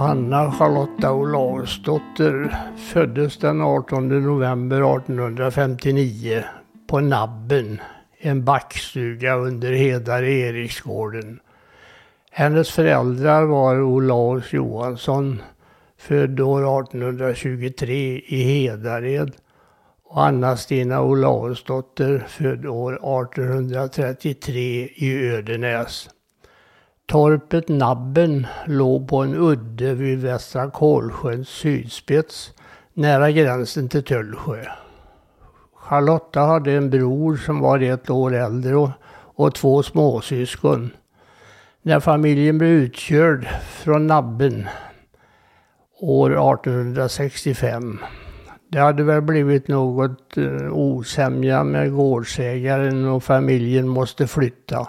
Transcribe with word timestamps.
Johanna 0.00 0.52
Charlotta 0.52 1.12
Olausdotter 1.12 2.56
föddes 2.76 3.36
den 3.36 3.60
18 3.60 4.08
november 4.08 4.96
1859 4.96 6.44
på 6.86 7.00
Nabben, 7.00 7.80
en 8.18 8.44
backstuga 8.44 9.36
under 9.36 9.72
Hedare 9.72 10.32
Eriksgården. 10.32 11.40
Hennes 12.30 12.70
föräldrar 12.70 13.44
var 13.44 13.82
Olaus 13.82 14.52
Johansson, 14.52 15.42
född 15.98 16.40
år 16.40 16.82
1823 16.82 18.22
i 18.26 18.42
Hedared 18.42 19.32
och 20.04 20.24
Anna-Stina 20.24 21.02
Olausdotter, 21.02 22.24
född 22.28 22.66
år 22.66 22.92
1833 22.92 24.88
i 24.94 25.28
Ödenäs. 25.28 26.08
Torpet 27.10 27.68
Nabben 27.68 28.46
låg 28.66 29.08
på 29.08 29.16
en 29.16 29.34
udde 29.34 29.94
vid 29.94 30.18
Västra 30.18 30.70
Kolsjöns 30.70 31.48
sydspets 31.48 32.52
nära 32.94 33.30
gränsen 33.30 33.88
till 33.88 34.04
Tullsjö. 34.04 34.64
Charlotta 35.74 36.40
hade 36.40 36.72
en 36.72 36.90
bror 36.90 37.36
som 37.36 37.60
var 37.60 37.78
ett 37.80 38.10
år 38.10 38.34
äldre 38.34 38.76
och, 38.76 38.90
och 39.34 39.54
två 39.54 39.82
småsyskon. 39.82 40.90
När 41.82 42.00
familjen 42.00 42.58
blev 42.58 42.70
utkörd 42.70 43.48
från 43.70 44.06
Nabben 44.06 44.68
år 46.00 46.30
1865 46.30 47.98
det 48.68 48.78
hade 48.78 49.02
väl 49.02 49.22
blivit 49.22 49.68
något 49.68 50.36
eh, 50.36 50.72
osämja 50.72 51.64
med 51.64 51.92
gårdsägaren 51.92 53.04
och 53.04 53.24
familjen 53.24 53.88
måste 53.88 54.26
flytta. 54.26 54.88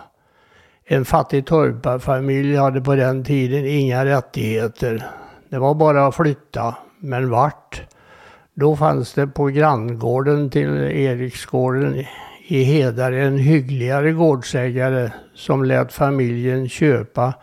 En 0.86 1.06
fattig 1.06 1.46
torparfamilj 1.46 2.56
hade 2.56 2.82
på 2.82 2.96
den 2.96 3.24
tiden 3.24 3.66
inga 3.66 4.06
rättigheter. 4.06 5.08
Det 5.50 5.60
var 5.60 5.76
bara 5.76 6.08
att 6.08 6.16
flytta, 6.16 6.76
men 7.00 7.30
vart? 7.30 7.82
Då 8.54 8.76
fanns 8.76 9.14
det 9.14 9.28
på 9.28 9.46
granngården 9.46 10.50
till 10.50 10.70
Eriksgården 10.78 12.06
i 12.48 12.64
Hedare 12.64 13.24
en 13.26 13.38
hyggligare 13.38 14.12
gårdsägare 14.12 15.12
som 15.36 15.64
lät 15.64 15.94
familjen 15.94 16.70
köpa 16.70 17.34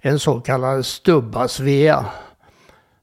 en 0.00 0.18
så 0.18 0.40
kallad 0.40 0.86
stubbasvea. 0.86 2.06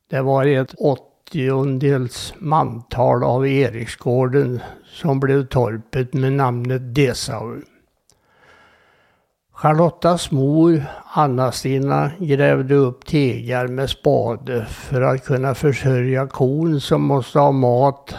Det 0.10 0.22
var 0.22 0.46
ett 0.46 0.74
åttiondels 0.78 2.34
mantal 2.38 3.24
av 3.24 3.48
Eriksgården 3.48 4.60
som 4.86 5.20
blev 5.20 5.48
torpet 5.48 6.14
med 6.14 6.34
namnet 6.34 6.96
Dessau. 6.96 7.62
Charlottas 9.56 10.32
mor, 10.32 10.84
Anna-Stina, 11.14 12.12
grävde 12.20 12.76
upp 12.76 13.06
tegar 13.06 13.68
med 13.68 13.90
spade 13.90 14.66
för 14.66 15.02
att 15.02 15.26
kunna 15.26 15.56
försörja 15.56 16.28
kon 16.28 16.82
som 16.82 17.02
måste 17.02 17.40
ha 17.40 17.52
mat 17.52 18.16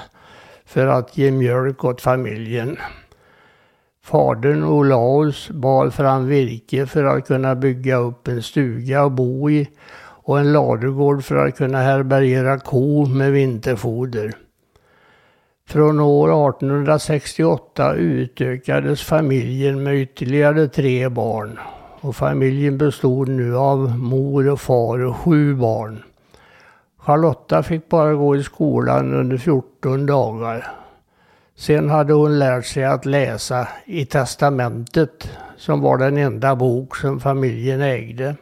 för 0.64 0.86
att 0.86 1.18
ge 1.18 1.30
mjölk 1.30 1.84
åt 1.84 2.00
familjen. 2.00 2.76
Fadern 4.04 4.64
Olaus 4.64 5.50
bar 5.50 5.90
fram 5.90 6.26
virke 6.26 6.86
för 6.86 7.04
att 7.04 7.26
kunna 7.26 7.54
bygga 7.54 7.96
upp 7.96 8.28
en 8.28 8.42
stuga 8.42 9.02
att 9.02 9.12
bo 9.12 9.50
i 9.50 9.68
och 9.98 10.38
en 10.38 10.52
ladugård 10.52 11.24
för 11.24 11.36
att 11.36 11.56
kunna 11.56 11.78
härbärgera 11.78 12.58
ko 12.58 13.06
med 13.06 13.32
vinterfoder. 13.32 14.45
Från 15.68 16.00
år 16.00 16.50
1868 16.50 17.94
utökades 17.94 19.02
familjen 19.02 19.82
med 19.82 19.96
ytterligare 19.96 20.68
tre 20.68 21.08
barn 21.08 21.58
och 22.00 22.16
familjen 22.16 22.78
bestod 22.78 23.28
nu 23.28 23.56
av 23.56 23.98
mor 23.98 24.48
och 24.48 24.60
far 24.60 24.98
och 24.98 25.16
sju 25.16 25.54
barn. 25.54 26.02
Charlotta 26.98 27.62
fick 27.62 27.88
bara 27.88 28.14
gå 28.14 28.36
i 28.36 28.42
skolan 28.42 29.14
under 29.14 29.36
14 29.38 30.06
dagar. 30.06 30.66
Sen 31.56 31.90
hade 31.90 32.12
hon 32.12 32.38
lärt 32.38 32.66
sig 32.66 32.84
att 32.84 33.06
läsa 33.06 33.68
i 33.84 34.06
testamentet 34.06 35.30
som 35.56 35.80
var 35.80 35.98
den 35.98 36.16
enda 36.16 36.56
bok 36.56 36.96
som 36.96 37.20
familjen 37.20 37.80
ägde. 37.80 38.36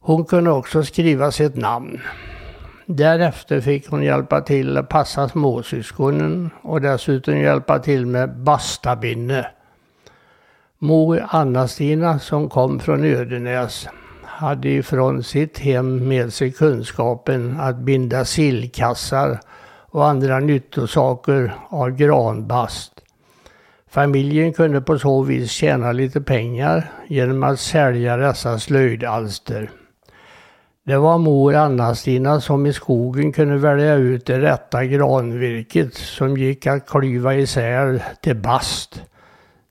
Hon 0.00 0.24
kunde 0.24 0.50
också 0.50 0.84
skriva 0.84 1.30
sitt 1.30 1.56
namn. 1.56 2.00
Därefter 2.86 3.60
fick 3.60 3.88
hon 3.88 4.02
hjälpa 4.02 4.40
till 4.40 4.76
att 4.76 4.88
passa 4.88 5.28
småsyskonen 5.28 6.50
och 6.62 6.80
dessutom 6.80 7.38
hjälpa 7.38 7.78
till 7.78 8.06
med 8.06 8.36
bastabinne. 8.36 9.46
Mor 10.78 11.26
Anna-Stina 11.28 12.18
som 12.18 12.48
kom 12.48 12.80
från 12.80 13.04
Ödenäs 13.04 13.88
hade 14.22 14.68
ifrån 14.68 15.22
sitt 15.22 15.58
hem 15.58 16.08
med 16.08 16.32
sig 16.32 16.52
kunskapen 16.52 17.60
att 17.60 17.76
binda 17.76 18.24
sillkassar 18.24 19.40
och 19.94 20.06
andra 20.06 20.40
nyttosaker 20.40 21.54
av 21.68 21.90
granbast. 21.90 22.92
Familjen 23.88 24.52
kunde 24.52 24.80
på 24.80 24.98
så 24.98 25.22
vis 25.22 25.50
tjäna 25.50 25.92
lite 25.92 26.20
pengar 26.20 26.92
genom 27.08 27.42
att 27.42 27.60
sälja 27.60 28.16
dessa 28.16 28.58
slöjdalster. 28.58 29.70
Det 30.86 30.98
var 30.98 31.18
mor 31.18 31.54
Anna-Stina 31.54 32.40
som 32.40 32.66
i 32.66 32.72
skogen 32.72 33.32
kunde 33.32 33.56
välja 33.56 33.94
ut 33.94 34.26
det 34.26 34.40
rätta 34.40 34.84
granvirket 34.84 35.94
som 35.94 36.36
gick 36.36 36.66
att 36.66 36.86
klyva 36.86 37.34
isär 37.34 38.02
till 38.20 38.36
bast. 38.36 39.02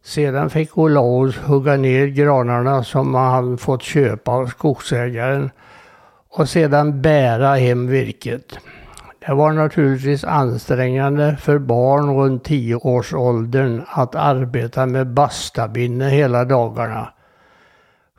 Sedan 0.04 0.50
fick 0.50 0.78
Olaus 0.78 1.38
hugga 1.38 1.78
ner 1.78 2.08
granarna 2.08 2.84
som 2.84 3.16
han 3.16 3.58
fått 3.58 3.82
köpa 3.82 4.32
av 4.32 4.48
skogsägaren 4.48 5.50
och 6.30 6.50
sedan 6.50 7.02
bära 7.02 7.56
hem 7.56 7.88
virket. 7.88 8.58
Det 9.28 9.34
var 9.34 9.52
naturligtvis 9.52 10.24
ansträngande 10.24 11.38
för 11.42 11.58
barn 11.58 12.16
runt 12.16 12.44
tioårsåldern 12.44 13.82
att 13.88 14.16
arbeta 14.16 14.86
med 14.86 15.08
bastabinne 15.08 16.10
hela 16.10 16.46
dagarna. 16.46 17.14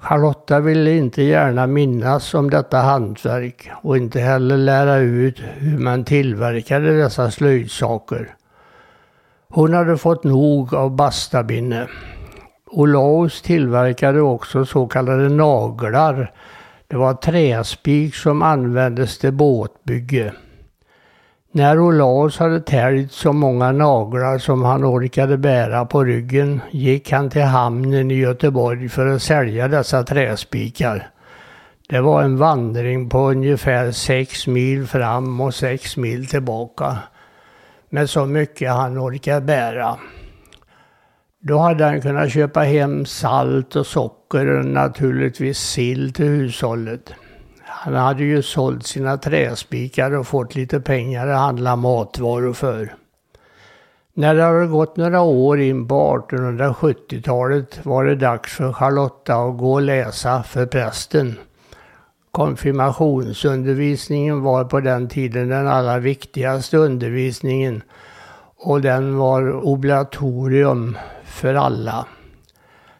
Charlotta 0.04 0.60
ville 0.60 0.96
inte 0.96 1.22
gärna 1.22 1.66
minnas 1.66 2.34
om 2.34 2.50
detta 2.50 2.78
hantverk 2.78 3.70
och 3.82 3.96
inte 3.96 4.20
heller 4.20 4.56
lära 4.56 4.96
ut 4.96 5.40
hur 5.58 5.78
man 5.78 6.04
tillverkade 6.04 7.02
dessa 7.02 7.30
slöjdsaker. 7.30 8.34
Hon 9.48 9.74
hade 9.74 9.96
fått 9.96 10.24
nog 10.24 10.74
av 10.74 10.96
bastabinne. 10.96 11.88
Olaus 12.66 13.42
tillverkade 13.42 14.20
också 14.20 14.64
så 14.66 14.86
kallade 14.86 15.28
naglar. 15.28 16.32
Det 16.86 16.96
var 16.96 17.14
träspik 17.14 18.14
som 18.14 18.42
användes 18.42 19.18
till 19.18 19.32
båtbygge. 19.32 20.32
När 21.56 21.80
Olaus 21.80 22.38
hade 22.38 22.60
täljt 22.60 23.12
så 23.12 23.32
många 23.32 23.72
naglar 23.72 24.38
som 24.38 24.62
han 24.62 24.84
orkade 24.84 25.38
bära 25.38 25.84
på 25.84 26.04
ryggen 26.04 26.60
gick 26.70 27.12
han 27.12 27.30
till 27.30 27.42
hamnen 27.42 28.10
i 28.10 28.14
Göteborg 28.14 28.88
för 28.88 29.06
att 29.06 29.22
sälja 29.22 29.68
dessa 29.68 30.02
träspikar. 30.02 31.10
Det 31.88 32.00
var 32.00 32.22
en 32.22 32.36
vandring 32.36 33.08
på 33.08 33.30
ungefär 33.30 33.90
sex 33.90 34.46
mil 34.46 34.86
fram 34.86 35.40
och 35.40 35.54
sex 35.54 35.96
mil 35.96 36.26
tillbaka. 36.26 36.98
Med 37.90 38.10
så 38.10 38.26
mycket 38.26 38.70
han 38.70 38.98
orkade 38.98 39.40
bära. 39.40 39.96
Då 41.40 41.58
hade 41.58 41.84
han 41.84 42.00
kunnat 42.00 42.32
köpa 42.32 42.60
hem 42.60 43.06
salt 43.06 43.76
och 43.76 43.86
socker 43.86 44.58
och 44.58 44.64
naturligtvis 44.64 45.58
sill 45.58 46.12
till 46.12 46.26
hushållet. 46.26 47.14
Han 47.84 47.94
hade 47.94 48.24
ju 48.24 48.42
sålt 48.42 48.86
sina 48.86 49.16
träspikar 49.16 50.10
och 50.10 50.26
fått 50.26 50.54
lite 50.54 50.80
pengar 50.80 51.26
att 51.26 51.38
handla 51.38 51.76
matvaror 51.76 52.52
för. 52.52 52.94
När 54.14 54.34
det 54.34 54.42
hade 54.42 54.66
gått 54.66 54.96
några 54.96 55.20
år 55.20 55.60
in 55.60 55.88
på 55.88 56.26
1870-talet 56.28 57.86
var 57.86 58.04
det 58.04 58.14
dags 58.14 58.52
för 58.52 58.72
Charlotta 58.72 59.34
att 59.34 59.58
gå 59.58 59.72
och 59.72 59.82
läsa 59.82 60.42
för 60.42 60.66
prästen. 60.66 61.34
Konfirmationsundervisningen 62.30 64.42
var 64.42 64.64
på 64.64 64.80
den 64.80 65.08
tiden 65.08 65.48
den 65.48 65.68
allra 65.68 65.98
viktigaste 65.98 66.76
undervisningen 66.76 67.82
och 68.56 68.80
den 68.80 69.16
var 69.16 69.52
obligatorium 69.52 70.98
för 71.24 71.54
alla. 71.54 72.06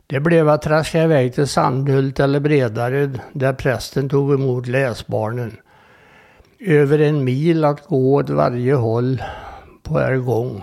Det 0.07 0.21
blev 0.21 0.49
att 0.49 0.63
traska 0.63 1.03
iväg 1.03 1.35
till 1.35 1.47
Sandhult 1.47 2.21
eller 2.21 2.41
Bredared 2.41 3.21
där 3.33 3.53
prästen 3.53 4.09
tog 4.09 4.35
emot 4.35 4.67
läsbarnen. 4.67 5.57
Över 6.61 6.99
en 6.99 7.25
mil 7.25 7.65
att 7.65 7.87
gå 7.87 8.15
åt 8.15 8.31
varje 8.31 8.75
håll 8.75 9.23
på 9.83 10.01
er 10.01 10.17
gång. 10.17 10.63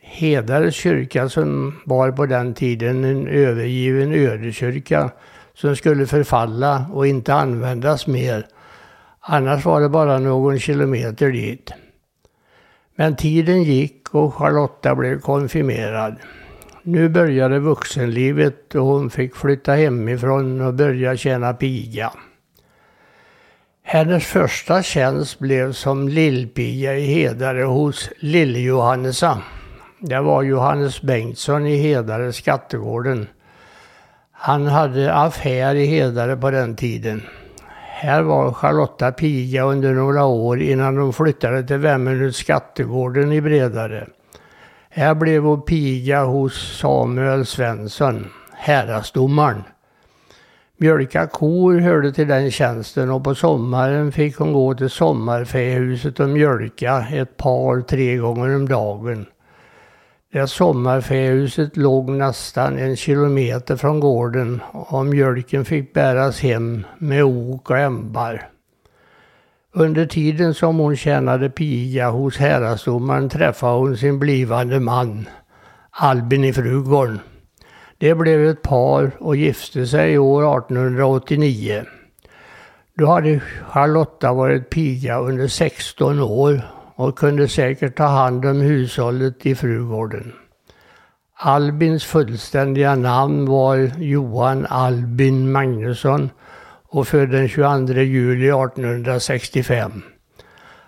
Hedares 0.00 0.74
kyrka 0.74 1.28
som 1.28 1.80
var 1.84 2.12
på 2.12 2.26
den 2.26 2.54
tiden 2.54 3.04
en 3.04 3.28
övergiven 3.28 4.12
ödekyrka 4.12 5.10
som 5.54 5.76
skulle 5.76 6.06
förfalla 6.06 6.86
och 6.92 7.06
inte 7.06 7.34
användas 7.34 8.06
mer. 8.06 8.46
Annars 9.20 9.64
var 9.64 9.80
det 9.80 9.88
bara 9.88 10.18
någon 10.18 10.58
kilometer 10.58 11.30
dit. 11.32 11.70
Men 12.96 13.16
tiden 13.16 13.62
gick 13.62 14.14
och 14.14 14.34
Charlotta 14.34 14.94
blev 14.94 15.20
konfirmerad. 15.20 16.16
Nu 16.84 17.08
började 17.08 17.58
vuxenlivet 17.58 18.74
och 18.74 18.86
hon 18.86 19.10
fick 19.10 19.36
flytta 19.36 19.72
hemifrån 19.72 20.60
och 20.60 20.74
börja 20.74 21.16
tjäna 21.16 21.54
piga. 21.54 22.12
Hennes 23.82 24.26
första 24.26 24.82
tjänst 24.82 25.38
blev 25.38 25.72
som 25.72 26.08
lillpiga 26.08 26.96
i 26.96 27.06
Hedare 27.06 27.62
hos 27.62 28.10
Lill-Johannesa. 28.18 29.38
Det 30.00 30.20
var 30.20 30.42
Johannes 30.42 31.02
Bengtsson 31.02 31.66
i 31.66 31.76
Hedare, 31.76 32.32
Skattegården. 32.32 33.26
Han 34.32 34.66
hade 34.66 35.14
affär 35.14 35.74
i 35.74 35.86
Hedare 35.86 36.36
på 36.36 36.50
den 36.50 36.76
tiden. 36.76 37.22
Här 37.88 38.22
var 38.22 38.52
Charlotta 38.52 39.12
piga 39.12 39.62
under 39.62 39.92
några 39.92 40.24
år 40.24 40.62
innan 40.62 40.94
de 40.94 41.12
flyttade 41.12 41.66
till 41.66 41.76
Vemmenhus 41.76 42.36
Skattegården 42.36 43.32
i 43.32 43.40
Bredare. 43.40 44.06
Här 44.94 45.14
blev 45.14 45.42
hon 45.42 45.62
piga 45.62 46.24
hos 46.24 46.78
Samuel 46.78 47.46
Svensson, 47.46 48.26
häradsdomaren. 48.52 49.62
Mjölka 50.76 51.26
kor 51.26 51.80
hörde 51.80 52.12
till 52.12 52.28
den 52.28 52.50
tjänsten 52.50 53.10
och 53.10 53.24
på 53.24 53.34
sommaren 53.34 54.12
fick 54.12 54.36
hon 54.36 54.52
gå 54.52 54.74
till 54.74 54.90
sommarfähuset 54.90 56.20
och 56.20 56.28
mjölka 56.28 57.06
ett 57.12 57.36
par, 57.36 57.80
tre 57.80 58.16
gånger 58.16 58.56
om 58.56 58.68
dagen. 58.68 59.26
Det 60.32 60.46
sommarfähuset 60.46 61.76
låg 61.76 62.10
nästan 62.10 62.78
en 62.78 62.96
kilometer 62.96 63.76
från 63.76 64.00
gården 64.00 64.60
och 64.72 65.06
mjölken 65.06 65.64
fick 65.64 65.92
bäras 65.92 66.40
hem 66.40 66.86
med 66.98 67.24
ok 67.24 67.70
och 67.70 67.78
ämbar. 67.78 68.48
Under 69.74 70.06
tiden 70.06 70.54
som 70.54 70.78
hon 70.78 70.96
tjänade 70.96 71.50
piga 71.50 72.10
hos 72.10 72.36
häradsdomaren 72.36 73.28
träffade 73.28 73.78
hon 73.78 73.96
sin 73.96 74.18
blivande 74.18 74.80
man, 74.80 75.28
Albin 75.90 76.44
i 76.44 76.52
Frugården. 76.52 77.20
Det 77.98 78.14
blev 78.14 78.46
ett 78.46 78.62
par 78.62 79.10
och 79.18 79.36
gifte 79.36 79.86
sig 79.86 80.18
år 80.18 80.58
1889. 80.58 81.84
Då 82.94 83.06
hade 83.06 83.40
Charlotta 83.68 84.32
varit 84.32 84.70
piga 84.70 85.18
under 85.18 85.48
16 85.48 86.20
år 86.20 86.60
och 86.94 87.18
kunde 87.18 87.48
säkert 87.48 87.96
ta 87.96 88.06
hand 88.06 88.44
om 88.44 88.60
hushållet 88.60 89.46
i 89.46 89.54
Frugården. 89.54 90.32
Albins 91.34 92.04
fullständiga 92.04 92.94
namn 92.94 93.46
var 93.46 93.90
Johan 93.98 94.66
Albin 94.66 95.52
Magnusson 95.52 96.30
och 96.92 97.08
född 97.08 97.30
den 97.30 97.48
22 97.48 97.92
juli 98.00 98.48
1865. 98.48 100.02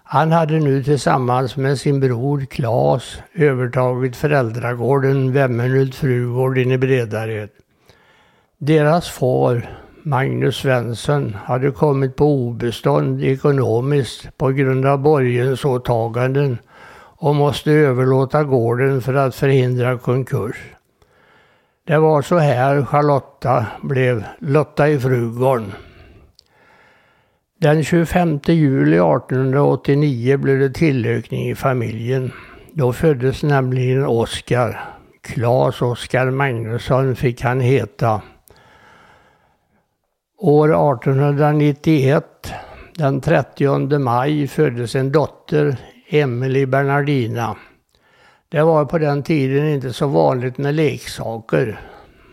Han 0.05 0.33
hade 0.33 0.61
nu 0.61 0.83
tillsammans 0.83 1.57
med 1.57 1.79
sin 1.81 2.01
bror 2.01 2.41
Klas 2.51 3.19
övertagit 3.35 4.17
föräldragården 4.17 5.33
Vemmenhult 5.33 5.95
Frugård 5.95 6.59
inne 6.59 6.75
i 6.75 6.79
Bredared. 6.79 7.49
Deras 8.59 9.11
far, 9.11 9.71
Magnus 10.03 10.57
Svensson, 10.57 11.37
hade 11.45 11.71
kommit 11.71 12.17
på 12.17 12.25
obestånd 12.25 13.25
ekonomiskt 13.25 14.37
på 14.37 14.49
grund 14.49 14.87
av 14.87 14.99
borgensåtaganden 14.99 16.59
och 17.17 17.35
måste 17.35 17.73
överlåta 17.73 18.45
gården 18.45 19.03
för 19.03 19.15
att 19.15 19.35
förhindra 19.35 19.99
konkurs. 19.99 20.57
Det 21.87 21.99
var 21.99 22.23
så 22.23 22.39
här 22.39 22.85
Charlotta 22.85 23.67
blev 23.83 24.25
Lotta 24.39 24.89
i 24.89 24.99
Frugården. 25.01 25.73
Den 27.65 27.85
25 27.85 28.41
juli 28.47 28.97
1889 28.97 30.37
blev 30.37 30.59
det 30.59 30.71
tillökning 30.71 31.51
i 31.51 31.55
familjen. 31.55 32.33
Då 32.73 32.93
föddes 32.93 33.43
nämligen 33.43 34.07
Oskar. 34.07 34.81
Klas 35.23 35.83
Oskar 35.83 36.31
Magnusson 36.31 37.17
fick 37.17 37.43
han 37.43 37.61
heta. 37.61 38.23
År 40.39 40.69
1891, 40.69 42.25
den 42.95 43.21
30 43.21 43.99
maj, 43.99 44.49
föddes 44.49 44.95
en 44.95 45.13
dotter, 45.13 45.77
Emelie 46.09 46.67
Bernardina. 46.67 47.57
Det 48.49 48.63
var 48.63 48.85
på 48.85 48.99
den 48.99 49.23
tiden 49.23 49.69
inte 49.69 49.93
så 49.93 50.07
vanligt 50.07 50.59
med 50.59 50.75
leksaker. 50.75 51.81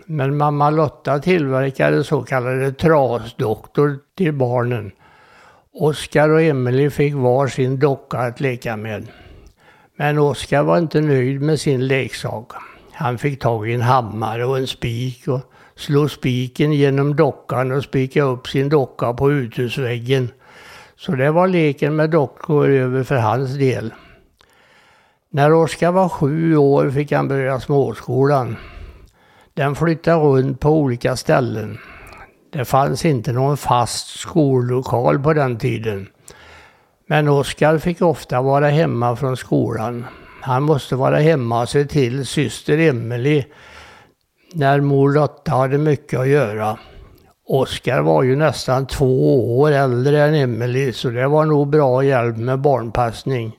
Men 0.05 0.37
mamma 0.37 0.69
Lotta 0.69 1.19
tillverkade 1.19 2.03
så 2.03 2.23
kallade 2.23 2.71
trasdoktor 2.73 3.99
till 4.17 4.33
barnen. 4.33 4.91
Oskar 5.73 6.29
och 6.29 6.41
Emelie 6.41 6.89
fick 6.89 7.13
var 7.13 7.47
sin 7.47 7.79
docka 7.79 8.17
att 8.17 8.39
leka 8.39 8.77
med. 8.77 9.07
Men 9.95 10.17
Oskar 10.17 10.63
var 10.63 10.77
inte 10.77 11.01
nöjd 11.01 11.41
med 11.41 11.59
sin 11.59 11.87
leksak. 11.87 12.51
Han 12.91 13.17
fick 13.17 13.39
tag 13.41 13.69
i 13.69 13.73
en 13.73 13.81
hammare 13.81 14.45
och 14.45 14.57
en 14.57 14.67
spik 14.67 15.27
och 15.27 15.39
slog 15.75 16.11
spiken 16.11 16.73
genom 16.73 17.15
dockan 17.15 17.71
och 17.71 17.83
spika 17.83 18.23
upp 18.23 18.47
sin 18.47 18.69
docka 18.69 19.13
på 19.13 19.31
uthusväggen. 19.31 20.29
Så 20.95 21.11
det 21.11 21.31
var 21.31 21.47
leken 21.47 21.95
med 21.95 22.09
dockor 22.09 22.69
över 22.69 23.03
för 23.03 23.17
hans 23.17 23.57
del. 23.57 23.93
När 25.29 25.53
Oskar 25.53 25.91
var 25.91 26.09
sju 26.09 26.57
år 26.57 26.89
fick 26.89 27.11
han 27.11 27.27
börja 27.27 27.59
småskolan. 27.59 28.55
Den 29.53 29.75
flyttade 29.75 30.17
runt 30.17 30.59
på 30.59 30.69
olika 30.69 31.15
ställen. 31.15 31.77
Det 32.51 32.65
fanns 32.65 33.05
inte 33.05 33.31
någon 33.31 33.57
fast 33.57 34.19
skollokal 34.19 35.19
på 35.19 35.33
den 35.33 35.57
tiden. 35.57 36.07
Men 37.07 37.27
Oskar 37.27 37.77
fick 37.77 38.01
ofta 38.01 38.41
vara 38.41 38.69
hemma 38.69 39.15
från 39.15 39.37
skolan. 39.37 40.05
Han 40.41 40.63
måste 40.63 40.95
vara 40.95 41.19
hemma 41.19 41.61
och 41.61 41.69
se 41.69 41.85
till 41.85 42.25
syster 42.25 42.77
Emelie 42.77 43.45
när 44.53 44.81
mor 44.81 45.11
Lotta 45.13 45.51
hade 45.51 45.77
mycket 45.77 46.19
att 46.19 46.27
göra. 46.27 46.77
Oskar 47.47 48.01
var 48.01 48.23
ju 48.23 48.35
nästan 48.35 48.87
två 48.87 49.59
år 49.59 49.71
äldre 49.71 50.23
än 50.23 50.35
Emelie 50.35 50.93
så 50.93 51.09
det 51.09 51.27
var 51.27 51.45
nog 51.45 51.69
bra 51.69 52.03
hjälp 52.03 52.37
med 52.37 52.59
barnpassning. 52.59 53.57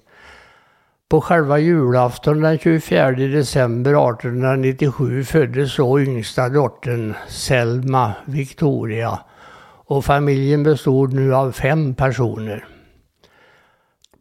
På 1.13 1.21
själva 1.21 1.59
julafton 1.59 2.41
den 2.41 2.59
24 2.59 3.11
december 3.11 3.91
1897 3.91 5.25
föddes 5.25 5.75
så 5.75 6.01
yngsta 6.01 6.49
dottern 6.49 7.15
Selma 7.29 8.13
Victoria 8.25 9.19
och 9.87 10.05
familjen 10.05 10.63
bestod 10.63 11.13
nu 11.13 11.35
av 11.35 11.53
fem 11.53 11.95
personer. 11.95 12.65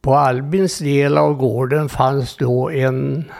På 0.01 0.15
Albins 0.15 0.79
del 0.79 1.17
av 1.17 1.33
gården 1.33 1.89
fanns 1.89 2.37
då 2.37 2.69
en, 2.69 3.31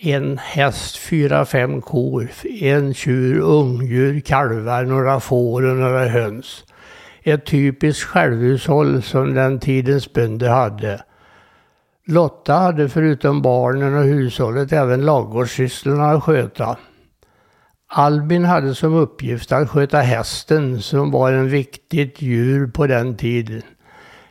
en 0.00 0.38
häst, 0.38 0.96
fyra, 0.96 1.44
fem 1.44 1.80
kor, 1.80 2.28
en 2.60 2.94
tjur, 2.94 3.40
ungdjur, 3.40 4.20
kalvar, 4.20 4.84
några 4.84 5.20
får 5.20 5.62
och 5.62 5.76
några 5.76 6.08
höns. 6.08 6.64
Ett 7.22 7.46
typiskt 7.46 8.04
självhushåll 8.04 9.02
som 9.02 9.34
den 9.34 9.60
tidens 9.60 10.12
bönder 10.12 10.48
hade. 10.48 11.02
Lotta 12.06 12.54
hade 12.54 12.88
förutom 12.88 13.42
barnen 13.42 13.96
och 13.96 14.04
hushållet 14.04 14.72
även 14.72 15.04
ladugårdssysslorna 15.04 16.10
att 16.10 16.22
sköta. 16.22 16.76
Albin 17.88 18.44
hade 18.44 18.74
som 18.74 18.94
uppgift 18.94 19.52
att 19.52 19.70
sköta 19.70 19.98
hästen 19.98 20.82
som 20.82 21.10
var 21.10 21.32
en 21.32 21.48
viktigt 21.48 22.22
djur 22.22 22.66
på 22.66 22.86
den 22.86 23.16
tiden. 23.16 23.62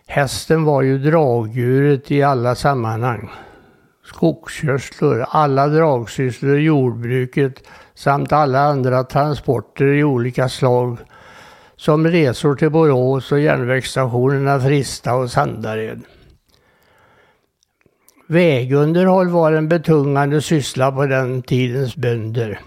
Hästen 0.07 0.63
var 0.63 0.81
ju 0.81 0.97
dragdjuret 0.97 2.11
i 2.11 2.23
alla 2.23 2.55
sammanhang. 2.55 3.29
Skogskörslor, 4.05 5.25
alla 5.29 5.67
dragsysslor 5.67 6.57
i 6.57 6.61
jordbruket 6.61 7.63
samt 7.93 8.31
alla 8.31 8.59
andra 8.59 9.03
transporter 9.03 9.85
i 9.85 10.03
olika 10.03 10.49
slag 10.49 10.97
som 11.75 12.07
resor 12.07 12.55
till 12.55 12.69
Borås 12.69 13.31
och 13.31 13.39
järnvägsstationerna 13.39 14.59
Frista 14.59 15.15
och 15.15 15.31
Sandared. 15.31 16.01
Vägunderhåll 18.31 19.29
var 19.29 19.51
en 19.51 19.67
betungande 19.67 20.41
syssla 20.41 20.91
på 20.91 21.05
den 21.05 21.41
tidens 21.41 21.95
bönder. 21.95 22.59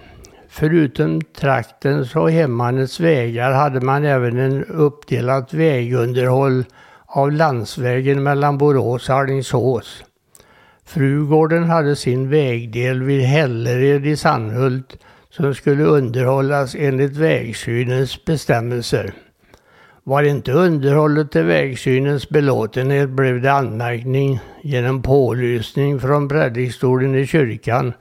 Förutom 0.49 1.21
traktens 1.21 2.17
och 2.17 2.31
hemmanets 2.31 3.01
vägar 3.01 3.53
hade 3.53 3.81
man 3.81 4.05
även 4.05 4.39
en 4.39 4.65
uppdelat 4.65 5.55
vägunderhåll 5.55 6.65
av 7.07 7.33
landsvägen 7.33 8.23
mellan 8.23 8.59
Borås 8.59 9.09
och 9.09 9.15
Alingsås. 9.15 10.05
Frugården 10.85 11.65
hade 11.65 11.97
sin 11.97 12.31
vägdel 12.31 13.03
vid 13.03 13.23
Hällered 13.23 14.07
i 14.07 14.17
Sandhult 14.17 14.97
som 15.31 15.55
skulle 15.55 15.85
underhållas 15.85 16.75
enligt 16.79 17.17
vägsynens 17.17 18.25
bestämmelser. 18.25 19.15
Var 20.07 20.23
inte 20.23 20.53
underhållet 20.53 21.33
till 21.33 21.45
vägsynens 21.45 22.29
belåtenhet 22.29 23.11
blev 23.11 23.41
det 23.41 23.53
anmärkning 23.53 24.41
genom 24.63 25.03
pålysning 25.03 26.01
från 26.01 26.29
predikstolen 26.29 27.15
i 27.15 27.27
kyrkan 27.27 27.93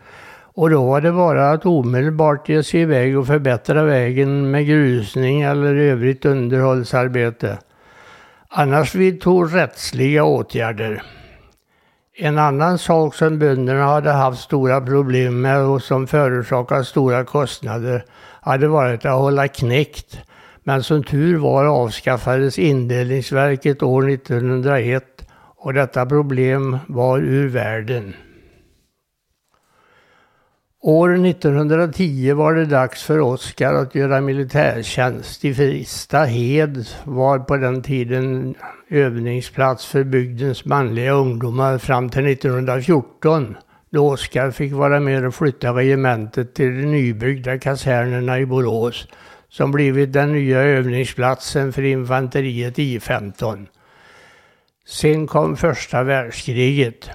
och 0.55 0.69
då 0.69 0.85
var 0.85 1.01
det 1.01 1.11
bara 1.11 1.51
att 1.51 1.65
omedelbart 1.65 2.49
ge 2.49 2.63
sig 2.63 2.81
iväg 2.81 3.17
och 3.17 3.27
förbättra 3.27 3.83
vägen 3.83 4.51
med 4.51 4.67
grusning 4.67 5.41
eller 5.41 5.75
övrigt 5.75 6.25
underhållsarbete. 6.25 7.57
Annars 8.49 8.95
vidtog 8.95 9.55
rättsliga 9.55 10.23
åtgärder. 10.23 11.03
En 12.17 12.37
annan 12.37 12.77
sak 12.77 13.15
som 13.15 13.39
bönderna 13.39 13.85
hade 13.85 14.11
haft 14.11 14.41
stora 14.41 14.81
problem 14.81 15.41
med 15.41 15.59
och 15.59 15.81
som 15.81 16.07
förorsakat 16.07 16.87
stora 16.87 17.23
kostnader 17.25 18.05
hade 18.41 18.67
varit 18.67 19.05
att 19.05 19.19
hålla 19.19 19.47
knäckt. 19.47 20.17
Men 20.63 20.83
som 20.83 21.03
tur 21.03 21.37
var 21.37 21.65
avskaffades 21.65 22.59
indelningsverket 22.59 23.83
år 23.83 24.09
1901 24.09 25.03
och 25.55 25.73
detta 25.73 26.05
problem 26.05 26.77
var 26.87 27.19
ur 27.19 27.47
världen. 27.47 28.13
År 30.81 31.25
1910 31.25 32.33
var 32.33 32.53
det 32.53 32.65
dags 32.65 33.03
för 33.03 33.19
Oskar 33.19 33.73
att 33.73 33.95
göra 33.95 34.21
militärtjänst. 34.21 35.45
I 35.45 35.53
Fristahed 35.53 36.87
var 37.03 37.39
på 37.39 37.57
den 37.57 37.81
tiden 37.81 38.55
övningsplats 38.89 39.85
för 39.85 40.03
bygdens 40.03 40.65
manliga 40.65 41.11
ungdomar 41.11 41.77
fram 41.77 42.09
till 42.09 42.25
1914 42.25 43.55
då 43.89 44.11
Oskar 44.11 44.51
fick 44.51 44.73
vara 44.73 44.99
med 44.99 45.25
och 45.25 45.35
flytta 45.35 45.71
regementet 45.71 46.53
till 46.53 46.81
de 46.81 46.85
nybyggda 46.85 47.59
kasernerna 47.59 48.39
i 48.39 48.45
Borås 48.45 49.07
som 49.53 49.71
blivit 49.71 50.13
den 50.13 50.31
nya 50.31 50.59
övningsplatsen 50.59 51.73
för 51.73 51.81
infanteriet 51.81 52.79
I 52.79 52.99
15. 52.99 53.67
Sen 54.85 55.27
kom 55.27 55.57
första 55.57 56.03
världskriget. 56.03 57.09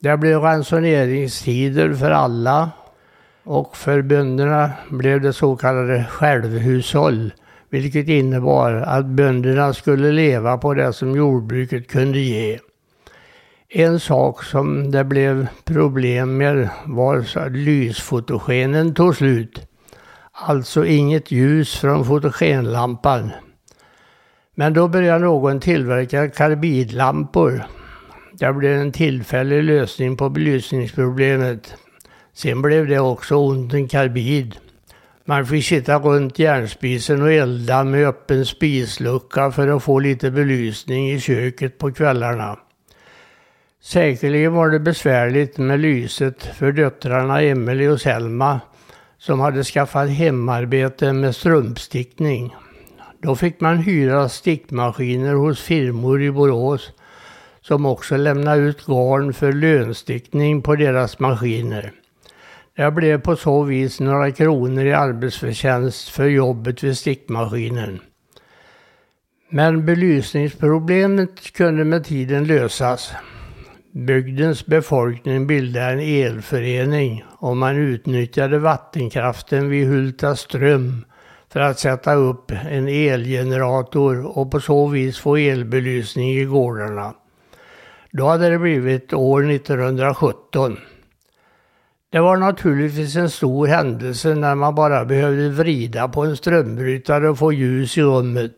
Det 0.00 0.16
blev 0.16 0.40
ransoneringstider 0.40 1.94
för 1.94 2.10
alla 2.10 2.70
och 3.42 3.76
för 3.76 4.02
bönderna 4.02 4.70
blev 4.90 5.20
det 5.20 5.32
så 5.32 5.56
kallade 5.56 6.04
självhushåll, 6.04 7.32
vilket 7.70 8.08
innebar 8.08 8.72
att 8.72 9.06
bönderna 9.06 9.74
skulle 9.74 10.12
leva 10.12 10.58
på 10.58 10.74
det 10.74 10.92
som 10.92 11.16
jordbruket 11.16 11.88
kunde 11.88 12.18
ge. 12.18 12.58
En 13.68 14.00
sak 14.00 14.44
som 14.44 14.90
det 14.90 15.04
blev 15.04 15.46
problem 15.64 16.36
med 16.36 16.68
var 16.86 17.26
att 17.36 17.52
lysfotogenen 17.52 18.94
tog 18.94 19.16
slut. 19.16 19.68
Alltså 20.40 20.86
inget 20.86 21.30
ljus 21.30 21.76
från 21.76 22.04
fotogenlampan. 22.04 23.30
Men 24.54 24.72
då 24.72 24.88
började 24.88 25.24
någon 25.24 25.60
tillverka 25.60 26.28
karbidlampor 26.28 27.64
det 28.38 28.52
blev 28.52 28.80
en 28.80 28.92
tillfällig 28.92 29.64
lösning 29.64 30.16
på 30.16 30.28
belysningsproblemet. 30.28 31.74
Sen 32.32 32.62
blev 32.62 32.86
det 32.86 32.98
också 32.98 33.36
ont 33.36 33.74
en 33.74 33.88
karbid. 33.88 34.56
Man 35.24 35.46
fick 35.46 35.64
sitta 35.64 35.98
runt 35.98 36.38
järnspisen 36.38 37.22
och 37.22 37.32
elda 37.32 37.84
med 37.84 38.08
öppen 38.08 38.46
spislucka 38.46 39.50
för 39.50 39.68
att 39.68 39.82
få 39.82 39.98
lite 39.98 40.30
belysning 40.30 41.10
i 41.10 41.20
köket 41.20 41.78
på 41.78 41.92
kvällarna. 41.92 42.58
Säkerligen 43.82 44.52
var 44.52 44.70
det 44.70 44.80
besvärligt 44.80 45.58
med 45.58 45.80
lyset 45.80 46.42
för 46.42 46.72
döttrarna 46.72 47.42
Emelie 47.42 47.88
och 47.88 48.00
Selma 48.00 48.60
som 49.18 49.40
hade 49.40 49.64
skaffat 49.64 50.10
hemarbete 50.10 51.12
med 51.12 51.36
strumpstickning. 51.36 52.54
Då 53.22 53.36
fick 53.36 53.60
man 53.60 53.78
hyra 53.78 54.28
stickmaskiner 54.28 55.34
hos 55.34 55.60
firmor 55.60 56.22
i 56.22 56.30
Borås 56.30 56.92
som 57.60 57.86
också 57.86 58.16
lämnade 58.16 58.62
ut 58.62 58.86
garn 58.86 59.32
för 59.32 59.52
lönstickning 59.52 60.62
på 60.62 60.76
deras 60.76 61.18
maskiner. 61.18 61.92
Det 62.76 62.90
blev 62.90 63.20
på 63.20 63.36
så 63.36 63.62
vis 63.62 64.00
några 64.00 64.32
kronor 64.32 64.84
i 64.84 64.92
arbetsförtjänst 64.92 66.08
för 66.08 66.24
jobbet 66.24 66.82
vid 66.84 66.98
stickmaskinen. 66.98 68.00
Men 69.50 69.86
belysningsproblemet 69.86 71.52
kunde 71.52 71.84
med 71.84 72.04
tiden 72.04 72.44
lösas. 72.44 73.12
Bygdens 73.98 74.66
befolkning 74.66 75.46
bildade 75.46 75.86
en 75.86 76.00
elförening 76.00 77.24
och 77.38 77.56
man 77.56 77.76
utnyttjade 77.76 78.58
vattenkraften 78.58 79.68
vid 79.68 79.88
Hulta 79.88 80.36
ström 80.36 81.04
för 81.48 81.60
att 81.60 81.78
sätta 81.78 82.14
upp 82.14 82.50
en 82.50 82.88
elgenerator 82.88 84.38
och 84.38 84.50
på 84.50 84.60
så 84.60 84.86
vis 84.86 85.18
få 85.18 85.36
elbelysning 85.36 86.30
i 86.30 86.44
gårdarna. 86.44 87.14
Då 88.10 88.26
hade 88.26 88.50
det 88.50 88.58
blivit 88.58 89.12
år 89.12 89.50
1917. 89.50 90.76
Det 92.10 92.20
var 92.20 92.36
naturligtvis 92.36 93.16
en 93.16 93.30
stor 93.30 93.66
händelse 93.66 94.34
när 94.34 94.54
man 94.54 94.74
bara 94.74 95.04
behövde 95.04 95.48
vrida 95.48 96.08
på 96.08 96.24
en 96.24 96.36
strömbrytare 96.36 97.28
och 97.28 97.38
få 97.38 97.52
ljus 97.52 97.98
i 97.98 98.02
rummet. 98.02 98.52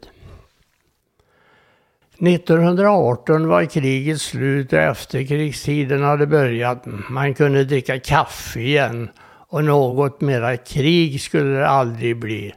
1918 2.26 3.48
var 3.48 3.64
kriget 3.64 4.20
slut 4.20 4.72
och 4.72 4.78
efterkrigstiden 4.78 6.02
hade 6.02 6.26
börjat. 6.26 6.84
Man 7.08 7.34
kunde 7.34 7.64
dricka 7.64 8.00
kaffe 8.00 8.60
igen 8.60 9.08
och 9.48 9.64
något 9.64 10.20
mera 10.20 10.56
krig 10.56 11.20
skulle 11.20 11.58
det 11.58 11.68
aldrig 11.68 12.16
bli. 12.18 12.54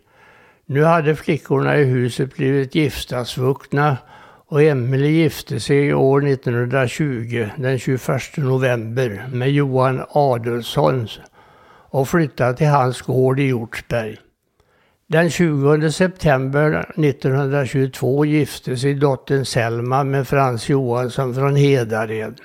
Nu 0.66 0.84
hade 0.84 1.16
flickorna 1.16 1.78
i 1.78 1.84
huset 1.84 2.36
blivit 2.36 2.76
giftasvuxna 2.76 3.98
och 4.48 4.64
Emelie 4.64 5.12
gifte 5.12 5.60
sig 5.60 5.94
år 5.94 6.28
1920, 6.28 7.48
den 7.58 7.80
21 7.80 8.10
november, 8.38 9.28
med 9.32 9.52
Johan 9.52 10.04
Adelsson 10.10 11.08
och 11.90 12.10
flyttade 12.10 12.58
till 12.58 12.68
hans 12.68 13.02
gård 13.02 13.40
i 13.40 13.44
Hjortsberg. 13.44 14.18
Den 15.14 15.30
20 15.30 15.92
september 15.92 16.86
1922 16.98 18.26
gifte 18.26 18.78
sig 18.78 18.94
dottern 18.94 19.46
Selma 19.46 20.04
med 20.04 20.28
Frans 20.28 20.70
Johansson 20.70 21.36
från 21.36 21.56
Hedared. 21.56 22.42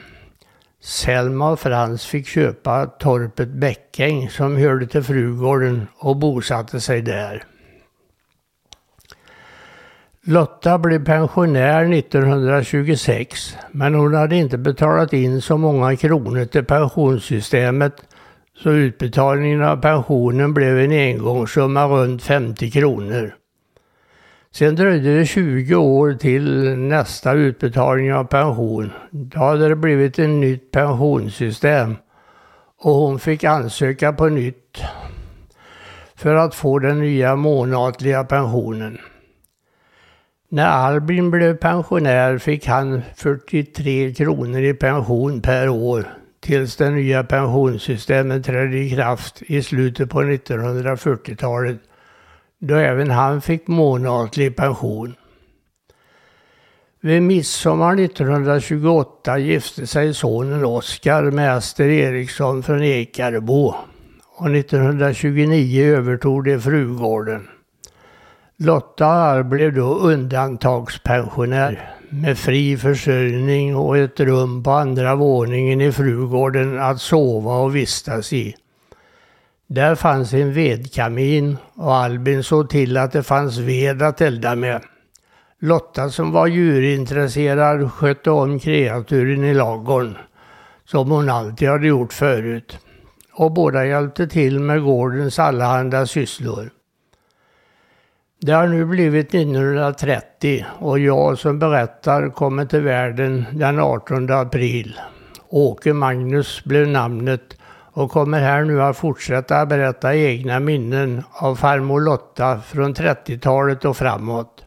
Selma 0.80 1.50
och 1.50 1.60
Frans 1.60 2.06
fick 2.06 2.26
köpa 2.26 2.86
torpet 2.86 3.48
Bäckäng 3.48 4.30
som 4.30 4.56
hörde 4.56 4.86
till 4.86 5.02
Frugården 5.02 5.86
och 5.98 6.16
bosatte 6.16 6.80
sig 6.80 7.02
där. 7.02 7.44
Lotta 10.22 10.78
blev 10.78 11.04
pensionär 11.04 11.92
1926 11.92 13.56
men 13.70 13.94
hon 13.94 14.14
hade 14.14 14.36
inte 14.36 14.58
betalat 14.58 15.12
in 15.12 15.42
så 15.42 15.56
många 15.56 15.96
kronor 15.96 16.44
till 16.44 16.64
pensionssystemet 16.64 17.94
så 18.62 18.70
utbetalningen 18.70 19.62
av 19.62 19.76
pensionen 19.76 20.54
blev 20.54 20.78
en 20.78 20.92
engångssumma 20.92 21.86
runt 21.86 22.22
50 22.22 22.70
kronor. 22.70 23.34
Sen 24.50 24.76
dröjde 24.76 25.18
det 25.18 25.26
20 25.26 25.74
år 25.74 26.14
till 26.14 26.78
nästa 26.78 27.32
utbetalning 27.32 28.14
av 28.14 28.24
pension. 28.24 28.92
Då 29.10 29.38
hade 29.38 29.68
det 29.68 29.76
blivit 29.76 30.18
ett 30.18 30.28
nytt 30.28 30.70
pensionssystem 30.70 31.96
och 32.80 32.94
hon 32.94 33.18
fick 33.18 33.44
ansöka 33.44 34.12
på 34.12 34.28
nytt 34.28 34.82
för 36.14 36.34
att 36.34 36.54
få 36.54 36.78
den 36.78 36.98
nya 36.98 37.36
månatliga 37.36 38.24
pensionen. 38.24 38.98
När 40.50 40.66
Albin 40.66 41.30
blev 41.30 41.56
pensionär 41.56 42.38
fick 42.38 42.66
han 42.66 43.02
43 43.16 44.14
kronor 44.14 44.60
i 44.60 44.74
pension 44.74 45.42
per 45.42 45.68
år 45.68 46.17
tills 46.48 46.76
det 46.76 46.90
nya 46.90 47.24
pensionssystemet 47.24 48.44
trädde 48.44 48.78
i 48.78 48.90
kraft 48.90 49.42
i 49.46 49.62
slutet 49.62 50.10
på 50.10 50.22
1940-talet 50.22 51.78
då 52.58 52.74
även 52.74 53.10
han 53.10 53.40
fick 53.40 53.66
månatlig 53.66 54.56
pension. 54.56 55.14
Vid 57.00 57.22
midsommar 57.22 58.00
1928 58.00 59.38
gifte 59.38 59.86
sig 59.86 60.14
sonen 60.14 60.64
Oskar 60.64 61.22
med 61.22 61.56
Ester 61.56 61.88
Eriksson 61.88 62.62
från 62.62 62.82
Ekarbo 62.82 63.74
och 64.36 64.50
1929 64.50 65.84
övertog 65.84 66.44
de 66.44 66.60
frugården. 66.60 67.48
Lotta 68.56 69.42
blev 69.42 69.74
då 69.74 69.94
undantagspensionär 69.94 71.97
med 72.10 72.38
fri 72.38 72.76
försörjning 72.76 73.76
och 73.76 73.98
ett 73.98 74.20
rum 74.20 74.62
på 74.62 74.70
andra 74.70 75.14
våningen 75.14 75.80
i 75.80 75.92
frugården 75.92 76.80
att 76.80 77.00
sova 77.00 77.58
och 77.58 77.76
vistas 77.76 78.32
i. 78.32 78.54
Där 79.66 79.94
fanns 79.94 80.32
en 80.34 80.52
vedkamin 80.52 81.56
och 81.74 81.94
Albin 81.94 82.42
såg 82.42 82.70
till 82.70 82.96
att 82.96 83.12
det 83.12 83.22
fanns 83.22 83.58
ved 83.58 84.02
att 84.02 84.20
elda 84.20 84.56
med. 84.56 84.82
Lotta 85.60 86.10
som 86.10 86.32
var 86.32 86.46
djurintresserad 86.46 87.92
skötte 87.92 88.30
om 88.30 88.58
kreaturen 88.58 89.44
i 89.44 89.54
lagorn, 89.54 90.18
som 90.84 91.10
hon 91.10 91.28
alltid 91.28 91.68
hade 91.68 91.86
gjort 91.86 92.12
förut. 92.12 92.78
Och 93.32 93.52
båda 93.52 93.86
hjälpte 93.86 94.26
till 94.26 94.60
med 94.60 94.82
gårdens 94.82 95.38
allehanda 95.38 96.06
sysslor. 96.06 96.70
Det 98.40 98.52
har 98.52 98.66
nu 98.66 98.84
blivit 98.84 99.34
1930 99.34 100.64
och 100.78 100.98
jag 100.98 101.38
som 101.38 101.58
berättar 101.58 102.30
kommer 102.30 102.66
till 102.66 102.80
världen 102.80 103.44
den 103.52 103.80
18 103.80 104.32
april. 104.32 105.00
Åke 105.48 105.92
Magnus 105.92 106.64
blev 106.64 106.88
namnet 106.88 107.56
och 107.92 108.10
kommer 108.10 108.40
här 108.40 108.64
nu 108.64 108.82
att 108.82 108.96
fortsätta 108.96 109.66
berätta 109.66 110.16
egna 110.16 110.60
minnen 110.60 111.22
av 111.32 111.56
farmor 111.56 112.00
Lotta 112.00 112.60
från 112.60 112.94
30-talet 112.94 113.84
och 113.84 113.96
framåt. 113.96 114.64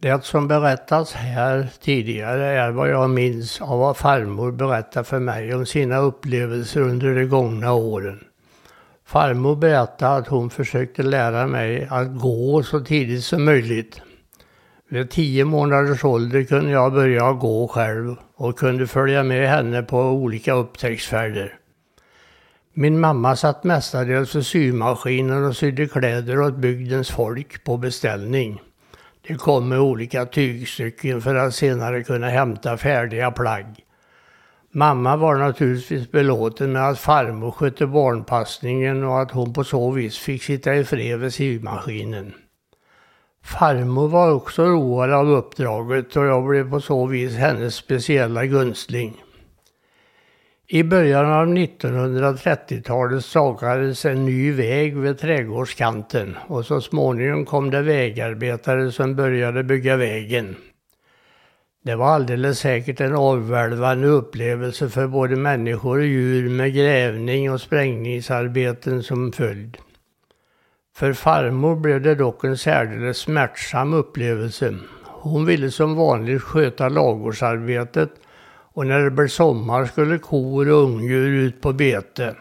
Det 0.00 0.24
som 0.24 0.48
berättas 0.48 1.12
här 1.12 1.68
tidigare 1.80 2.46
är 2.46 2.70
vad 2.70 2.88
jag 2.88 3.10
minns 3.10 3.60
av 3.60 3.78
vad 3.78 3.96
farmor 3.96 4.52
berättade 4.52 5.04
för 5.04 5.18
mig 5.18 5.54
om 5.54 5.66
sina 5.66 5.98
upplevelser 5.98 6.80
under 6.80 7.14
de 7.14 7.24
gångna 7.24 7.72
åren. 7.72 8.24
Farmor 9.06 9.56
berättade 9.56 10.16
att 10.16 10.28
hon 10.28 10.50
försökte 10.50 11.02
lära 11.02 11.46
mig 11.46 11.86
att 11.90 12.18
gå 12.20 12.62
så 12.62 12.80
tidigt 12.80 13.24
som 13.24 13.44
möjligt. 13.44 14.00
Vid 14.88 15.10
tio 15.10 15.44
månaders 15.44 16.04
ålder 16.04 16.44
kunde 16.44 16.70
jag 16.70 16.92
börja 16.92 17.32
gå 17.32 17.68
själv 17.68 18.16
och 18.36 18.58
kunde 18.58 18.86
följa 18.86 19.22
med 19.22 19.48
henne 19.48 19.82
på 19.82 20.00
olika 20.00 20.52
upptäcktsfärder. 20.52 21.58
Min 22.74 23.00
mamma 23.00 23.36
satt 23.36 23.64
mestadels 23.64 24.34
vid 24.34 24.46
symaskinen 24.46 25.44
och 25.44 25.56
sydde 25.56 25.86
kläder 25.86 26.40
åt 26.40 26.56
bygdens 26.56 27.10
folk 27.10 27.64
på 27.64 27.76
beställning. 27.76 28.60
Det 29.28 29.34
kom 29.34 29.68
med 29.68 29.80
olika 29.80 30.26
tygstycken 30.26 31.22
för 31.22 31.34
att 31.34 31.54
senare 31.54 32.02
kunna 32.02 32.28
hämta 32.28 32.76
färdiga 32.76 33.30
plagg. 33.30 33.85
Mamma 34.70 35.16
var 35.16 35.36
naturligtvis 35.36 36.10
belåten 36.10 36.72
med 36.72 36.88
att 36.88 36.98
farmor 36.98 37.50
skötte 37.50 37.86
barnpassningen 37.86 39.04
och 39.04 39.20
att 39.20 39.30
hon 39.30 39.52
på 39.52 39.64
så 39.64 39.90
vis 39.90 40.18
fick 40.18 40.42
sitta 40.42 40.74
i 40.74 40.84
fred 40.84 41.18
vid 41.20 41.34
symaskinen. 41.34 42.34
Farmor 43.44 44.08
var 44.08 44.32
också 44.32 44.64
road 44.64 45.12
av 45.12 45.30
uppdraget 45.30 46.16
och 46.16 46.24
jag 46.24 46.46
blev 46.46 46.70
på 46.70 46.80
så 46.80 47.06
vis 47.06 47.36
hennes 47.36 47.74
speciella 47.74 48.46
gunstling. 48.46 49.22
I 50.68 50.82
början 50.82 51.32
av 51.32 51.46
1930-talet 51.46 53.24
sagades 53.24 54.04
en 54.04 54.24
ny 54.24 54.52
väg 54.52 54.96
vid 54.96 55.18
trädgårdskanten 55.18 56.36
och 56.46 56.66
så 56.66 56.80
småningom 56.80 57.44
kom 57.44 57.70
det 57.70 57.82
vägarbetare 57.82 58.92
som 58.92 59.16
började 59.16 59.64
bygga 59.64 59.96
vägen. 59.96 60.56
Det 61.86 61.96
var 61.96 62.06
alldeles 62.06 62.58
säkert 62.58 63.00
en 63.00 63.14
avvälvande 63.14 64.08
upplevelse 64.08 64.88
för 64.88 65.06
både 65.06 65.36
människor 65.36 65.98
och 65.98 66.04
djur 66.04 66.50
med 66.50 66.74
grävning 66.74 67.52
och 67.52 67.60
sprängningsarbeten 67.60 69.02
som 69.02 69.32
följd. 69.32 69.76
För 70.96 71.12
farmor 71.12 71.76
blev 71.76 72.02
det 72.02 72.14
dock 72.14 72.44
en 72.44 72.58
särdeles 72.58 73.18
smärtsam 73.18 73.94
upplevelse. 73.94 74.74
Hon 75.04 75.46
ville 75.46 75.70
som 75.70 75.94
vanligt 75.94 76.42
sköta 76.42 76.88
lagårdsarbetet 76.88 78.10
och 78.72 78.86
när 78.86 79.00
det 79.00 79.10
blev 79.10 79.28
sommar 79.28 79.86
skulle 79.86 80.18
kor 80.18 80.68
och 80.68 80.82
ungdjur 80.82 81.30
ut 81.30 81.60
på 81.60 81.72
bete. 81.72 82.34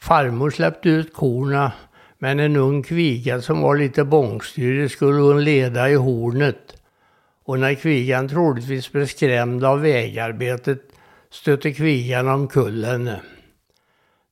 Farmor 0.00 0.50
släppte 0.50 0.88
ut 0.88 1.14
korna 1.14 1.72
men 2.18 2.40
en 2.40 2.56
ung 2.56 2.82
kviga 2.82 3.40
som 3.40 3.60
var 3.60 3.76
lite 3.76 4.04
bångstyrig 4.04 4.90
skulle 4.90 5.20
hon 5.20 5.44
leda 5.44 5.90
i 5.90 5.94
hornet. 5.94 6.76
Och 7.50 7.58
när 7.58 7.74
kvigan 7.74 8.28
troligtvis 8.28 8.92
blev 8.92 9.06
skrämd 9.06 9.64
av 9.64 9.80
vägarbetet 9.80 10.78
stötte 11.30 11.72
kvigan 11.72 12.28
omkull 12.28 12.84
henne. 12.84 13.20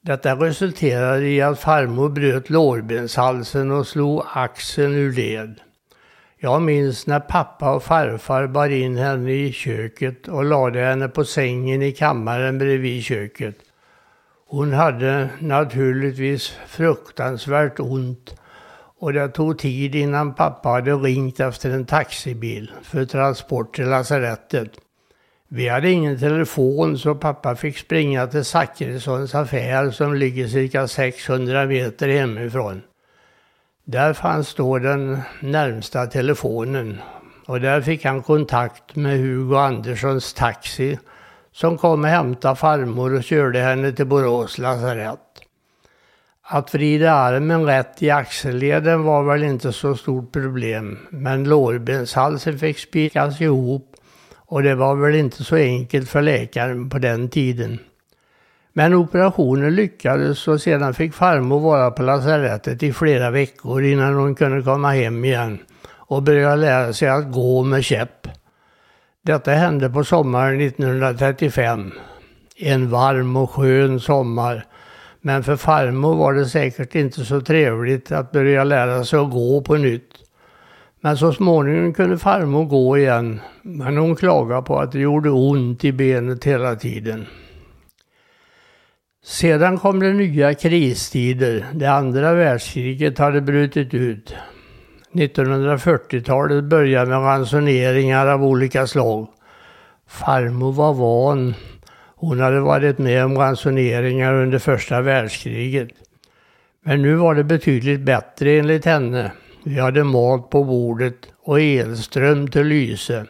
Detta 0.03 0.35
resulterade 0.35 1.29
i 1.29 1.43
att 1.43 1.59
farmor 1.59 2.09
bröt 2.09 2.51
lårbenshalsen 2.51 3.71
och 3.71 3.87
slog 3.87 4.23
axeln 4.35 4.95
ur 4.95 5.13
led. 5.13 5.55
Jag 6.37 6.63
minns 6.63 7.07
när 7.07 7.21
pappa 7.21 7.75
och 7.75 7.83
farfar 7.83 8.47
bar 8.47 8.69
in 8.69 8.97
henne 8.97 9.33
i 9.33 9.53
köket 9.53 10.29
och 10.29 10.45
lade 10.45 10.81
henne 10.81 11.09
på 11.09 11.25
sängen 11.25 11.83
i 11.83 11.93
kammaren 11.93 12.59
bredvid 12.59 13.05
köket. 13.05 13.57
Hon 14.47 14.73
hade 14.73 15.29
naturligtvis 15.39 16.49
fruktansvärt 16.67 17.81
ont 17.81 18.38
och 18.99 19.13
det 19.13 19.29
tog 19.29 19.59
tid 19.59 19.95
innan 19.95 20.35
pappa 20.35 20.69
hade 20.69 20.95
ringt 20.95 21.41
efter 21.41 21.71
en 21.71 21.87
taxibil 21.87 22.73
för 22.83 23.05
transport 23.05 23.75
till 23.77 23.89
lasarettet. 23.89 24.71
Vi 25.49 25.69
hade 25.69 25.91
ingen 25.91 26.19
telefon 26.19 26.99
så 26.99 27.15
pappa 27.15 27.57
fick 27.57 27.79
springa 27.79 28.27
till 28.27 28.45
Zachrissons 28.45 29.35
affär 29.35 29.91
som 29.91 30.15
ligger 30.15 30.49
cirka 30.49 30.89
600 30.89 31.67
meter 31.67 32.09
hemifrån. 32.09 32.83
Där 33.85 34.13
fanns 34.13 34.55
då 34.55 34.79
den 34.79 35.19
närmsta 35.41 36.07
telefonen 36.07 36.99
och 37.47 37.61
där 37.61 37.81
fick 37.81 38.05
han 38.05 38.23
kontakt 38.23 38.97
med 38.97 39.19
Hugo 39.19 39.57
Anderssons 39.57 40.33
taxi 40.35 40.99
som 41.53 41.79
kom 41.79 42.05
och 42.05 42.11
hämtade 42.11 42.57
farmor 42.57 43.15
och 43.15 43.25
körde 43.25 43.59
henne 43.59 43.93
till 43.93 44.07
Borås 44.07 44.59
lasarett. 44.59 45.19
Att 46.51 46.75
vrida 46.75 47.13
armen 47.13 47.65
rätt 47.65 48.03
i 48.03 48.11
axelleden 48.11 49.03
var 49.03 49.23
väl 49.23 49.43
inte 49.43 49.73
så 49.73 49.97
stort 49.97 50.33
problem 50.33 50.99
men 51.11 51.45
lårbenshalsen 51.45 52.59
fick 52.59 52.79
spikas 52.79 53.41
ihop 53.41 53.97
och 54.37 54.63
det 54.63 54.75
var 54.75 54.97
väl 54.97 55.15
inte 55.15 55.45
så 55.45 55.57
enkelt 55.57 56.09
för 56.09 56.23
läkaren 56.23 56.91
på 56.91 56.99
den 56.99 57.29
tiden. 57.29 57.79
Men 58.73 58.95
operationen 58.95 59.75
lyckades 59.75 60.49
och 60.49 60.61
sedan 60.61 60.95
fick 60.95 61.15
farmor 61.15 61.61
vara 61.61 61.91
på 61.91 62.03
lasarettet 62.03 62.83
i 62.83 62.93
flera 62.93 63.31
veckor 63.31 63.83
innan 63.83 64.15
hon 64.15 64.35
kunde 64.35 64.63
komma 64.63 64.91
hem 64.91 65.25
igen 65.25 65.59
och 65.91 66.23
börja 66.23 66.57
lära 66.57 66.93
sig 66.93 67.09
att 67.09 67.33
gå 67.33 67.63
med 67.63 67.85
käpp. 67.85 68.29
Detta 69.23 69.51
hände 69.51 69.91
på 69.91 70.05
sommaren 70.05 70.61
1935. 70.61 71.93
En 72.57 72.91
varm 72.91 73.37
och 73.37 73.51
skön 73.51 74.01
sommar. 74.01 74.65
Men 75.21 75.45
för 75.45 75.57
farmor 75.57 76.17
var 76.17 76.35
det 76.35 76.47
säkert 76.47 76.95
inte 76.95 77.25
så 77.25 77.41
trevligt 77.41 78.13
att 78.13 78.33
börja 78.33 78.65
lära 78.65 79.05
sig 79.05 79.19
att 79.19 79.31
gå 79.31 79.61
på 79.61 79.77
nytt. 79.77 80.13
Men 81.01 81.17
så 81.17 81.33
småningom 81.33 81.95
kunde 81.95 82.19
farmor 82.19 82.65
gå 82.65 82.99
igen. 82.99 83.41
Men 83.63 83.97
hon 83.97 84.17
klagade 84.17 84.63
på 84.63 84.79
att 84.79 84.93
det 84.93 84.99
gjorde 84.99 85.31
ont 85.31 85.85
i 85.85 85.93
benet 85.93 86.45
hela 86.45 86.77
tiden. 86.77 87.27
Sedan 89.25 89.79
kom 89.79 90.01
det 90.01 90.13
nya 90.13 90.55
kristider. 90.55 91.67
Det 91.73 91.87
andra 91.87 92.35
världskriget 92.35 93.19
hade 93.19 93.41
brutit 93.41 93.95
ut. 93.95 94.35
1940-talet 95.13 96.65
började 96.65 97.11
med 97.11 97.19
ransoneringar 97.19 98.27
av 98.27 98.45
olika 98.45 98.87
slag. 98.87 99.29
Farmor 100.07 100.73
var 100.73 100.95
van. 100.95 101.55
Hon 102.21 102.41
hade 102.41 102.61
varit 102.61 102.99
med 102.99 103.25
om 103.25 103.39
ransoneringar 103.39 104.35
under 104.35 104.59
första 104.59 105.01
världskriget. 105.01 105.89
Men 106.85 107.03
nu 107.03 107.15
var 107.15 107.35
det 107.35 107.45
betydligt 107.45 108.01
bättre 108.01 108.51
enligt 108.51 108.85
henne. 108.85 109.33
Vi 109.65 109.81
hade 109.81 110.05
mat 110.05 110.51
på 110.51 110.65
bordet 110.65 111.15
och 111.43 111.61
elström 111.61 112.49
till 112.49 112.67
lyse. 112.67 113.27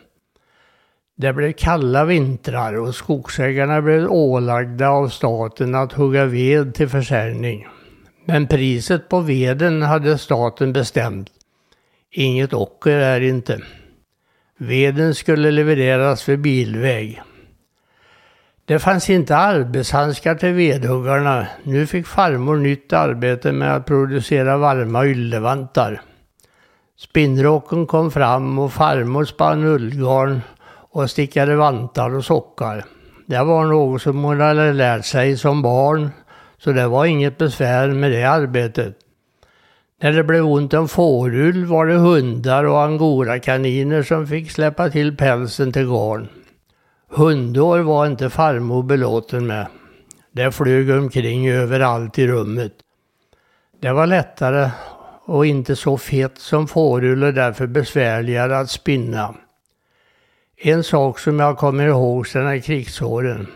Det 1.16 1.32
blev 1.32 1.52
kalla 1.52 2.04
vintrar 2.04 2.74
och 2.74 2.94
skogsägarna 2.94 3.82
blev 3.82 4.10
ålagda 4.10 4.88
av 4.88 5.08
staten 5.08 5.74
att 5.74 5.92
hugga 5.92 6.24
ved 6.24 6.74
till 6.74 6.88
försäljning. 6.88 7.66
Men 8.24 8.46
priset 8.46 9.08
på 9.08 9.20
veden 9.20 9.82
hade 9.82 10.18
staten 10.18 10.72
bestämt. 10.72 11.30
Inget 12.10 12.52
ocker 12.52 12.96
är 12.98 13.20
inte. 13.20 13.60
Veden 14.58 15.14
skulle 15.14 15.50
levereras 15.50 16.22
för 16.22 16.36
bilväg. 16.36 17.22
Det 18.68 18.78
fanns 18.78 19.10
inte 19.10 19.36
arbetshandskar 19.36 20.34
till 20.34 20.52
vedhuggarna. 20.52 21.46
Nu 21.62 21.86
fick 21.86 22.06
farmor 22.06 22.56
nytt 22.56 22.92
arbete 22.92 23.52
med 23.52 23.74
att 23.74 23.86
producera 23.86 24.56
varma 24.56 25.06
yllevantar. 25.06 26.00
Spinnrocken 26.98 27.86
kom 27.86 28.10
fram 28.10 28.58
och 28.58 28.72
farmor 28.72 29.24
spann 29.24 29.64
ullgarn 29.64 30.40
och 30.90 31.10
stickade 31.10 31.56
vantar 31.56 32.14
och 32.14 32.24
sockar. 32.24 32.84
Det 33.26 33.44
var 33.44 33.64
något 33.64 34.02
som 34.02 34.24
hon 34.24 34.40
hade 34.40 34.72
lärt 34.72 35.04
sig 35.04 35.36
som 35.36 35.62
barn, 35.62 36.10
så 36.58 36.72
det 36.72 36.88
var 36.88 37.04
inget 37.04 37.38
besvär 37.38 37.88
med 37.88 38.10
det 38.10 38.24
arbetet. 38.24 38.96
När 40.02 40.12
det 40.12 40.24
blev 40.24 40.46
ont 40.46 40.74
om 40.74 40.88
fårull 40.88 41.64
var 41.64 41.86
det 41.86 41.96
hundar 41.96 42.64
och 42.64 42.82
angorakaniner 42.82 44.02
som 44.02 44.26
fick 44.26 44.50
släppa 44.50 44.90
till 44.90 45.16
pälsen 45.16 45.72
till 45.72 45.86
garn. 45.86 46.28
Hundår 47.10 47.78
var 47.78 48.06
inte 48.06 48.30
farmor 48.30 48.82
belåten 48.82 49.46
med. 49.46 49.66
Det 50.32 50.52
flög 50.52 50.90
omkring 50.90 51.48
överallt 51.48 52.18
i 52.18 52.26
rummet. 52.26 52.72
Det 53.80 53.92
var 53.92 54.06
lättare 54.06 54.70
och 55.24 55.46
inte 55.46 55.76
så 55.76 55.98
fett 55.98 56.38
som 56.38 56.68
fårull 56.68 57.22
och 57.22 57.34
därför 57.34 57.66
besvärligare 57.66 58.58
att 58.58 58.70
spinna. 58.70 59.34
En 60.56 60.84
sak 60.84 61.18
som 61.18 61.40
jag 61.40 61.58
kommer 61.58 61.86
ihåg 61.86 62.28
sedan 62.28 62.62
krigsåren. 62.62 63.46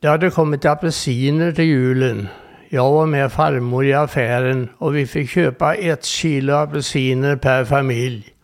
Det 0.00 0.08
hade 0.08 0.30
kommit 0.30 0.64
apelsiner 0.64 1.52
till 1.52 1.64
julen. 1.64 2.28
Jag 2.68 2.92
var 2.92 3.06
med 3.06 3.32
farmor 3.32 3.84
i 3.84 3.94
affären 3.94 4.68
och 4.78 4.96
vi 4.96 5.06
fick 5.06 5.30
köpa 5.30 5.74
ett 5.74 6.04
kilo 6.04 6.54
apelsiner 6.54 7.36
per 7.36 7.64
familj. 7.64 8.34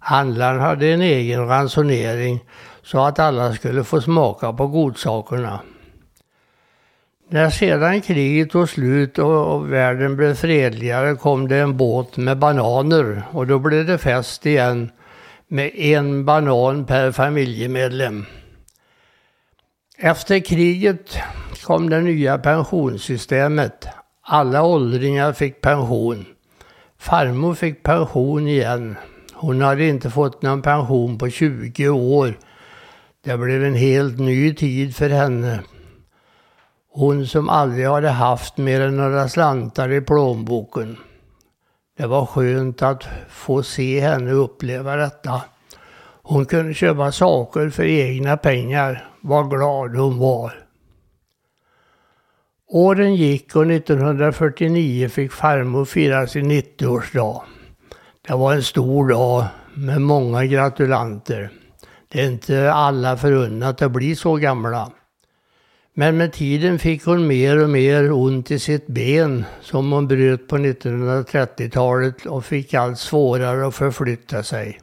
Handlaren 0.00 0.60
hade 0.60 0.86
en 0.86 1.00
egen 1.00 1.48
ransonering 1.48 2.40
så 2.84 3.04
att 3.04 3.18
alla 3.18 3.54
skulle 3.54 3.84
få 3.84 4.00
smaka 4.00 4.52
på 4.52 4.66
godsakerna. 4.66 5.60
När 7.28 7.50
sedan 7.50 8.00
kriget 8.00 8.50
tog 8.50 8.68
slut 8.68 9.18
och 9.18 9.72
världen 9.72 10.16
blev 10.16 10.34
fredligare 10.34 11.14
kom 11.16 11.48
det 11.48 11.56
en 11.56 11.76
båt 11.76 12.16
med 12.16 12.38
bananer 12.38 13.22
och 13.32 13.46
då 13.46 13.58
blev 13.58 13.86
det 13.86 13.98
fest 13.98 14.46
igen 14.46 14.90
med 15.48 15.70
en 15.74 16.24
banan 16.24 16.84
per 16.84 17.12
familjemedlem. 17.12 18.26
Efter 19.98 20.38
kriget 20.38 21.18
kom 21.64 21.90
det 21.90 22.00
nya 22.00 22.38
pensionssystemet. 22.38 23.88
Alla 24.22 24.62
åldringar 24.62 25.32
fick 25.32 25.60
pension. 25.60 26.24
Farmor 26.98 27.54
fick 27.54 27.82
pension 27.82 28.48
igen. 28.48 28.96
Hon 29.32 29.60
hade 29.60 29.86
inte 29.86 30.10
fått 30.10 30.42
någon 30.42 30.62
pension 30.62 31.18
på 31.18 31.30
20 31.30 31.88
år. 31.88 32.34
Det 33.24 33.38
blev 33.38 33.64
en 33.64 33.74
helt 33.74 34.18
ny 34.18 34.54
tid 34.54 34.96
för 34.96 35.08
henne. 35.08 35.60
Hon 36.92 37.26
som 37.26 37.48
aldrig 37.48 37.86
hade 37.86 38.08
haft 38.08 38.56
mer 38.56 38.80
än 38.80 38.96
några 38.96 39.28
slantar 39.28 39.92
i 39.92 40.00
plånboken. 40.00 40.96
Det 41.96 42.06
var 42.06 42.26
skönt 42.26 42.82
att 42.82 43.04
få 43.28 43.62
se 43.62 44.00
henne 44.00 44.30
uppleva 44.32 44.96
detta. 44.96 45.42
Hon 46.22 46.46
kunde 46.46 46.74
köpa 46.74 47.12
saker 47.12 47.70
för 47.70 47.84
egna 47.84 48.36
pengar. 48.36 49.08
Vad 49.20 49.50
glad 49.50 49.96
hon 49.96 50.18
var. 50.18 50.52
Åren 52.68 53.14
gick 53.14 53.56
och 53.56 53.66
1949 53.66 55.08
fick 55.08 55.32
farmor 55.32 55.84
fira 55.84 56.26
sin 56.26 56.50
90-årsdag. 56.50 57.42
Det 58.28 58.34
var 58.34 58.54
en 58.54 58.62
stor 58.62 59.08
dag 59.08 59.44
med 59.74 60.00
många 60.00 60.44
gratulanter. 60.44 61.50
Det 62.14 62.20
är 62.20 62.26
inte 62.26 62.72
alla 62.72 63.16
förunnat 63.16 63.82
att 63.82 63.92
bli 63.92 64.16
så 64.16 64.36
gamla. 64.36 64.90
Men 65.94 66.16
med 66.16 66.32
tiden 66.32 66.78
fick 66.78 67.04
hon 67.04 67.26
mer 67.26 67.62
och 67.62 67.70
mer 67.70 68.12
ont 68.12 68.50
i 68.50 68.58
sitt 68.58 68.86
ben 68.86 69.44
som 69.60 69.92
hon 69.92 70.08
bröt 70.08 70.48
på 70.48 70.56
1930-talet 70.56 72.26
och 72.26 72.44
fick 72.44 72.74
allt 72.74 72.98
svårare 72.98 73.66
att 73.66 73.74
förflytta 73.74 74.42
sig. 74.42 74.80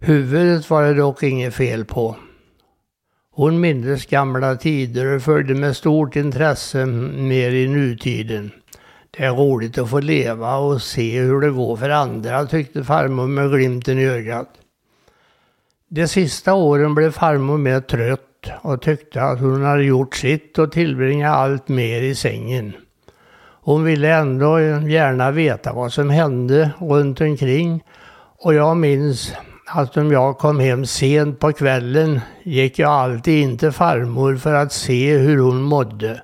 Huvudet 0.00 0.70
var 0.70 0.82
det 0.82 0.94
dock 0.94 1.22
inget 1.22 1.54
fel 1.54 1.84
på. 1.84 2.16
Hon 3.30 3.60
mindes 3.60 4.06
gamla 4.06 4.56
tider 4.56 5.06
och 5.06 5.22
följde 5.22 5.54
med 5.54 5.76
stort 5.76 6.16
intresse 6.16 6.86
mer 6.86 7.50
i 7.50 7.68
nutiden. 7.68 8.50
Det 9.10 9.24
är 9.24 9.32
roligt 9.32 9.78
att 9.78 9.90
få 9.90 10.00
leva 10.00 10.56
och 10.56 10.82
se 10.82 11.20
hur 11.20 11.40
det 11.40 11.50
går 11.50 11.76
för 11.76 11.90
andra, 11.90 12.46
tyckte 12.46 12.84
farmor 12.84 13.26
med 13.26 13.50
glimten 13.50 13.98
i 13.98 14.06
ögat. 14.06 14.48
De 15.94 16.08
sista 16.08 16.54
åren 16.54 16.94
blev 16.94 17.10
farmor 17.10 17.58
mer 17.58 17.80
trött 17.80 18.50
och 18.62 18.82
tyckte 18.82 19.22
att 19.22 19.40
hon 19.40 19.64
hade 19.64 19.84
gjort 19.84 20.16
sitt 20.16 20.58
och 20.58 20.72
tillbringade 20.72 21.34
allt 21.34 21.68
mer 21.68 22.02
i 22.02 22.14
sängen. 22.14 22.72
Hon 23.62 23.84
ville 23.84 24.14
ändå 24.14 24.60
gärna 24.60 25.30
veta 25.30 25.72
vad 25.72 25.92
som 25.92 26.10
hände 26.10 26.70
runt 26.78 27.20
omkring 27.20 27.84
och 28.38 28.54
jag 28.54 28.76
minns 28.76 29.32
att 29.66 29.96
om 29.96 30.12
jag 30.12 30.38
kom 30.38 30.60
hem 30.60 30.86
sent 30.86 31.40
på 31.40 31.52
kvällen 31.52 32.20
gick 32.42 32.78
jag 32.78 32.90
alltid 32.90 33.42
in 33.42 33.58
till 33.58 33.72
farmor 33.72 34.36
för 34.36 34.54
att 34.54 34.72
se 34.72 35.16
hur 35.16 35.38
hon 35.38 35.62
mådde. 35.62 36.22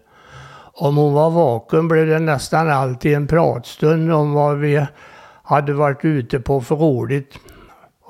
Om 0.74 0.96
hon 0.96 1.12
var 1.12 1.30
vaken 1.30 1.88
blev 1.88 2.06
det 2.06 2.18
nästan 2.18 2.70
alltid 2.70 3.14
en 3.14 3.26
pratstund 3.26 4.12
om 4.12 4.32
vad 4.32 4.58
vi 4.58 4.86
hade 5.42 5.72
varit 5.72 6.04
ute 6.04 6.40
på 6.40 6.60
för 6.60 6.76
roligt 6.76 7.38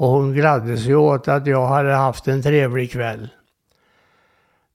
och 0.01 0.09
hon 0.09 0.33
gladde 0.33 0.77
sig 0.77 0.95
åt 0.95 1.29
att 1.29 1.47
jag 1.47 1.67
hade 1.67 1.93
haft 1.93 2.29
en 2.29 2.43
trevlig 2.43 2.93
kväll. 2.93 3.29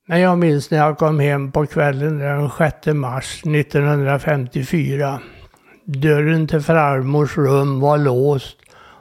Men 0.06 0.20
jag 0.20 0.38
minns 0.38 0.72
när 0.72 0.78
jag 0.78 0.98
kom 0.98 1.20
hem 1.20 1.52
på 1.52 1.66
kvällen 1.66 2.20
den 2.20 2.50
6 2.58 2.86
mars 2.88 3.42
1954. 3.46 5.20
Dörren 5.84 6.48
till 6.48 6.62
farmors 6.62 7.38
rum 7.38 7.80
var 7.80 7.98
låst 7.98 8.58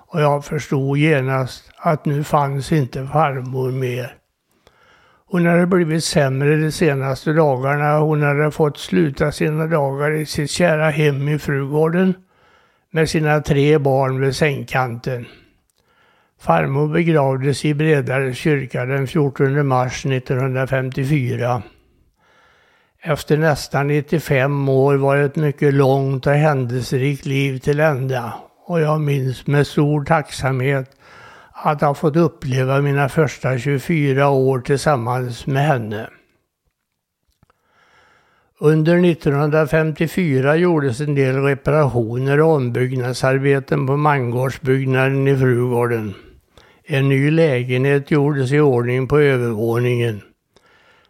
och 0.08 0.20
jag 0.20 0.44
förstod 0.44 0.98
genast 0.98 1.70
att 1.76 2.04
nu 2.04 2.24
fanns 2.24 2.72
inte 2.72 3.06
farmor 3.06 3.70
mer. 3.70 4.14
Hon 5.26 5.46
hade 5.46 5.66
blivit 5.66 6.04
sämre 6.04 6.56
de 6.56 6.72
senaste 6.72 7.32
dagarna. 7.32 7.98
Hon 7.98 8.22
hade 8.22 8.50
fått 8.50 8.78
sluta 8.78 9.32
sina 9.32 9.66
dagar 9.66 10.10
i 10.10 10.26
sitt 10.26 10.50
kära 10.50 10.90
hem 10.90 11.28
i 11.28 11.38
Frugården 11.38 12.14
med 12.90 13.10
sina 13.10 13.40
tre 13.40 13.78
barn 13.78 14.20
vid 14.20 14.36
sängkanten. 14.36 15.26
Farmor 16.44 16.88
begravdes 16.88 17.64
i 17.64 17.74
Bredare 17.74 18.34
kyrka 18.34 18.84
den 18.84 19.06
14 19.06 19.66
mars 19.66 20.06
1954. 20.06 21.62
Efter 23.02 23.36
nästan 23.36 23.86
95 23.86 24.68
år 24.68 24.94
var 24.94 25.16
ett 25.16 25.36
mycket 25.36 25.74
långt 25.74 26.26
och 26.26 26.32
händelserikt 26.32 27.26
liv 27.26 27.58
till 27.58 27.80
ända 27.80 28.32
och 28.66 28.80
jag 28.80 29.00
minns 29.00 29.46
med 29.46 29.66
stor 29.66 30.04
tacksamhet 30.04 30.90
att 31.52 31.80
ha 31.80 31.94
fått 31.94 32.16
uppleva 32.16 32.80
mina 32.80 33.08
första 33.08 33.58
24 33.58 34.28
år 34.28 34.60
tillsammans 34.60 35.46
med 35.46 35.66
henne. 35.66 36.08
Under 38.58 39.10
1954 39.10 40.56
gjordes 40.56 41.00
en 41.00 41.14
del 41.14 41.36
reparationer 41.36 42.40
och 42.40 42.52
ombyggnadsarbeten 42.52 43.86
på 43.86 43.96
mangårdsbyggnaden 43.96 45.28
i 45.28 45.36
Frugården. 45.36 46.14
En 46.86 47.08
ny 47.08 47.30
lägenhet 47.30 48.10
gjordes 48.10 48.52
i 48.52 48.60
ordning 48.60 49.08
på 49.08 49.18
övervåningen. 49.18 50.22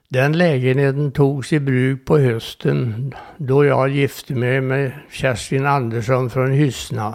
Den 0.09 0.39
lägenheten 0.39 1.13
togs 1.13 1.53
i 1.53 1.61
bruk 1.61 2.05
på 2.05 2.19
hösten 2.19 3.13
då 3.37 3.65
jag 3.65 3.89
gifte 3.89 4.35
mig 4.35 4.61
med 4.61 4.93
Kerstin 5.11 5.67
Andersson 5.67 6.31
från 6.31 6.51
Hyssna. 6.51 7.15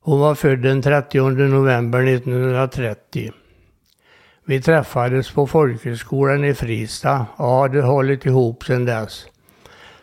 Hon 0.00 0.20
var 0.20 0.34
född 0.34 0.62
den 0.62 0.82
30 0.82 1.20
november 1.30 2.06
1930. 2.06 3.32
Vi 4.44 4.62
träffades 4.62 5.30
på 5.30 5.46
folkhögskolan 5.46 6.44
i 6.44 6.54
Fristad 6.54 7.26
och 7.36 7.48
hade 7.48 7.82
hållit 7.82 8.26
ihop 8.26 8.64
sedan 8.64 8.84
dess. 8.84 9.26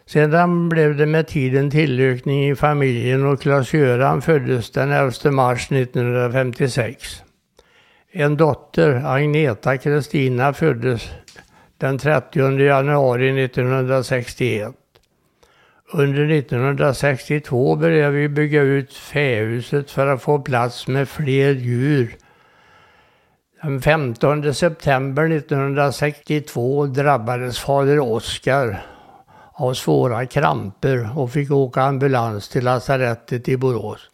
Sedan 0.06 0.70
blev 0.70 0.98
det 0.98 1.06
med 1.06 1.28
tiden 1.28 1.72
tillökning 1.72 2.50
i 2.50 2.56
familjen 2.56 3.26
och 3.26 3.42
Klas-Göran 3.42 4.22
föddes 4.22 4.72
den 4.72 4.92
11 4.92 5.32
mars 5.32 5.72
1956. 5.72 7.24
En 8.20 8.38
dotter, 8.38 9.06
Agneta 9.06 9.78
Kristina, 9.78 10.54
föddes 10.54 11.10
den 11.78 11.98
30 11.98 12.60
januari 12.60 13.44
1961. 13.46 14.74
Under 15.94 16.32
1962 16.32 17.76
började 17.76 18.12
vi 18.12 18.30
bygga 18.30 18.62
ut 18.62 18.94
fähuset 18.94 19.92
för 19.92 20.08
att 20.08 20.22
få 20.22 20.40
plats 20.40 20.88
med 20.88 21.10
fler 21.10 21.54
djur. 21.54 22.16
Den 23.62 23.82
15 23.82 24.54
september 24.54 25.32
1962 25.32 26.86
drabbades 26.86 27.60
fader 27.60 28.00
Oskar 28.00 28.86
av 29.54 29.74
svåra 29.74 30.26
kramper 30.26 31.20
och 31.20 31.32
fick 31.32 31.52
åka 31.52 31.82
ambulans 31.82 32.50
till 32.50 32.64
lasarettet 32.64 33.50
i 33.50 33.58
Borås. 33.58 34.10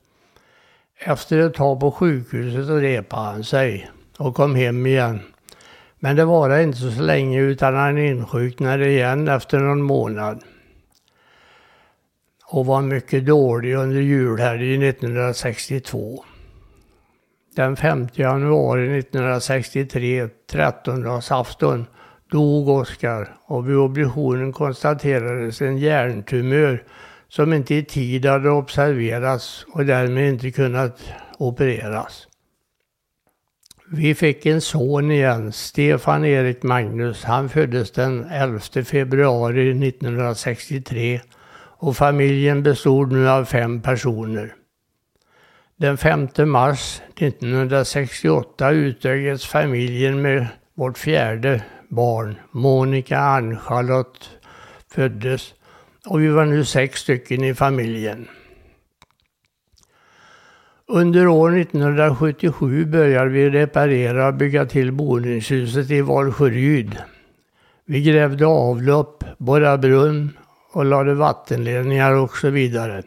Efter 1.06 1.39
ett 1.39 1.54
tag 1.54 1.80
på 1.80 1.92
sjukhuset 1.92 2.70
repade 2.70 3.22
han 3.22 3.44
sig 3.44 3.92
och 4.18 4.36
kom 4.36 4.56
hem 4.56 4.86
igen. 4.86 5.20
Men 6.00 6.16
det 6.16 6.26
var 6.26 6.60
inte 6.60 6.78
så 6.78 7.02
länge 7.02 7.39
utan 7.39 7.76
han 7.76 7.98
insjuknade 7.98 8.89
igen 8.89 9.28
efter 9.28 9.60
någon 9.60 9.82
månad. 9.82 10.44
Och 12.46 12.66
var 12.66 12.82
mycket 12.82 13.26
dålig 13.26 13.74
under 13.74 14.02
julhelgen 14.02 14.84
1962. 14.84 16.24
Den 17.56 17.76
5 17.76 18.08
januari 18.13 19.00
1963, 19.00 20.28
trettondagsafton, 20.52 21.86
dog 22.32 22.70
Oskar 22.70 23.36
och 23.46 23.70
vid 23.70 23.76
obduktionen 23.76 24.54
konstaterades 24.54 25.62
en 25.62 25.78
hjärntumör 25.78 26.84
som 27.36 27.54
inte 27.54 27.76
i 27.76 27.84
tid 27.84 28.26
hade 28.26 28.50
observerats 28.50 29.65
och 29.74 29.86
därmed 29.86 30.30
inte 30.30 30.52
kunnat 30.52 31.02
opereras. 31.38 32.28
Vi 33.91 34.15
fick 34.15 34.46
en 34.46 34.62
son 34.62 35.12
igen, 35.12 35.52
Stefan 35.52 36.26
Erik 36.26 36.63
Magnus. 36.63 37.24
Han 37.24 37.50
föddes 37.50 37.91
den 37.91 38.26
11 38.32 38.60
februari 38.86 39.88
1963 39.88 41.22
och 41.56 41.98
familjen 41.98 42.63
bestod 42.63 43.12
nu 43.12 43.30
av 43.30 43.46
fem 43.46 43.82
personer. 43.82 44.56
Den 45.76 45.98
5 45.98 46.28
mars 46.46 47.02
1968 47.17 48.72
utökades 48.72 49.46
familjen 49.46 50.22
med 50.22 50.48
vårt 50.74 50.98
fjärde 50.98 51.63
barn, 51.89 52.36
Monica 52.52 53.19
Ann-Charlotte, 53.19 54.30
föddes 54.96 55.54
och 56.08 56.22
vi 56.22 56.28
var 56.28 56.46
nu 56.46 56.66
sex 56.66 57.00
stycken 57.00 57.44
i 57.44 57.54
familjen. 57.54 58.28
Under 60.88 61.28
år 61.28 61.58
1977 61.58 62.86
började 62.86 63.30
vi 63.30 63.50
reparera 63.50 64.28
och 64.28 64.34
bygga 64.34 64.66
till 64.66 64.92
boningshuset 64.92 65.92
i 65.92 66.02
Valsjöryd. 66.02 66.98
Vi 67.86 68.04
grävde 68.04 68.46
avlopp, 68.46 69.24
borrade 69.38 69.78
brunn 69.78 70.38
och 70.72 70.86
lade 70.86 71.13
vattenledningar 71.13 72.13
och 72.13 72.38
så 72.38 72.50
vidare. 72.50 73.04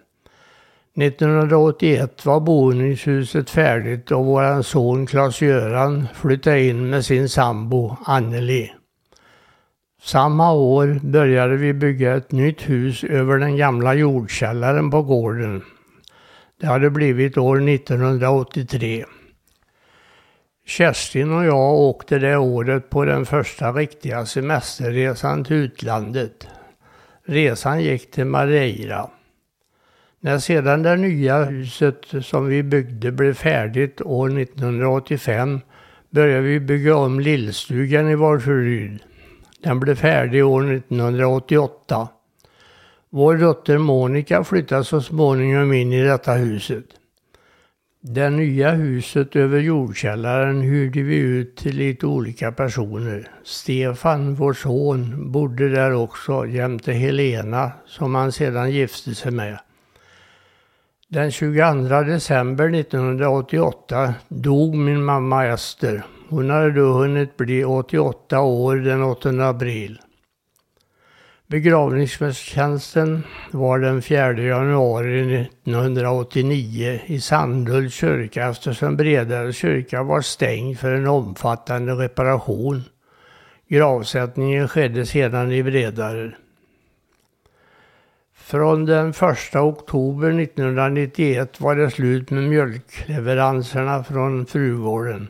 1981 0.96 2.26
var 2.26 2.40
boningshuset 2.40 3.50
färdigt 3.50 4.10
och 4.10 4.24
vår 4.24 4.62
son 4.62 5.06
Klas-Göran 5.06 6.06
flyttade 6.14 6.62
in 6.62 6.90
med 6.90 7.04
sin 7.04 7.28
sambo 7.28 7.96
Anneli. 8.04 8.72
Samma 10.02 10.52
år 10.52 11.00
började 11.02 11.56
vi 11.56 11.72
bygga 11.72 12.16
ett 12.16 12.32
nytt 12.32 12.68
hus 12.68 13.04
över 13.04 13.38
den 13.38 13.56
gamla 13.56 13.94
jordkällaren 13.94 14.90
på 14.90 15.02
gården. 15.02 15.62
Det 16.60 16.66
hade 16.66 16.90
blivit 16.90 17.38
år 17.38 17.68
1983. 17.68 19.04
Kerstin 20.66 21.32
och 21.32 21.44
jag 21.44 21.72
åkte 21.72 22.18
det 22.18 22.36
året 22.36 22.90
på 22.90 23.04
den 23.04 23.26
första 23.26 23.72
riktiga 23.72 24.26
semesterresan 24.26 25.44
till 25.44 25.56
utlandet. 25.56 26.48
Resan 27.24 27.80
gick 27.80 28.10
till 28.10 28.24
Madeira. 28.24 29.10
När 30.20 30.38
sedan 30.38 30.82
det 30.82 30.96
nya 30.96 31.44
huset 31.44 32.04
som 32.22 32.46
vi 32.46 32.62
byggde 32.62 33.12
blev 33.12 33.34
färdigt 33.34 34.00
år 34.00 34.40
1985 34.40 35.60
började 36.10 36.42
vi 36.42 36.60
bygga 36.60 36.96
om 36.96 37.20
lillstugan 37.20 38.08
i 38.08 38.14
Valsjöryd. 38.14 39.00
Den 39.62 39.80
blev 39.80 39.94
färdig 39.94 40.46
år 40.46 40.72
1988. 40.72 42.08
Vår 43.10 43.36
dotter 43.36 43.78
Monica 43.78 44.44
flyttade 44.44 44.84
så 44.84 45.00
småningom 45.00 45.72
in 45.72 45.92
i 45.92 46.02
detta 46.02 46.32
huset. 46.32 46.84
Det 48.00 48.30
nya 48.30 48.70
huset 48.70 49.36
över 49.36 49.58
jordkällaren 49.58 50.60
hyrde 50.62 51.02
vi 51.02 51.16
ut 51.16 51.56
till 51.56 51.76
lite 51.76 52.06
olika 52.06 52.52
personer. 52.52 53.30
Stefan, 53.44 54.34
vår 54.34 54.52
son, 54.52 55.32
bodde 55.32 55.68
där 55.68 55.92
också 55.92 56.46
jämte 56.46 56.92
Helena 56.92 57.70
som 57.86 58.14
han 58.14 58.32
sedan 58.32 58.70
gifte 58.70 59.14
sig 59.14 59.32
med. 59.32 59.58
Den 61.08 61.30
22 61.30 62.02
december 62.02 62.74
1988 62.74 64.14
dog 64.28 64.76
min 64.76 65.04
mamma 65.04 65.46
Ester. 65.46 66.04
Hon 66.28 66.50
hade 66.50 66.70
då 66.70 66.92
hunnit 66.92 67.36
bli 67.36 67.64
88 67.64 68.40
år 68.40 68.76
den 68.76 69.02
8 69.02 69.48
april. 69.48 70.00
Begravningstjänsten 71.46 73.22
var 73.50 73.78
den 73.78 74.02
4 74.02 74.32
januari 74.32 75.40
1989 75.40 77.00
i 77.06 77.20
Sandhults 77.20 77.94
kyrka 77.94 78.48
eftersom 78.48 78.96
Bredare 78.96 79.52
kyrka 79.52 80.02
var 80.02 80.20
stängd 80.20 80.78
för 80.78 80.92
en 80.92 81.06
omfattande 81.06 81.92
reparation. 81.92 82.82
Gravsättningen 83.68 84.68
skedde 84.68 85.06
sedan 85.06 85.52
i 85.52 85.62
Bredare. 85.62 86.32
Från 88.34 88.84
den 88.84 89.10
1 89.10 89.56
oktober 89.56 90.40
1991 90.40 91.60
var 91.60 91.76
det 91.76 91.90
slut 91.90 92.30
med 92.30 92.42
mjölkleveranserna 92.42 94.04
från 94.04 94.46
Frugården. 94.46 95.28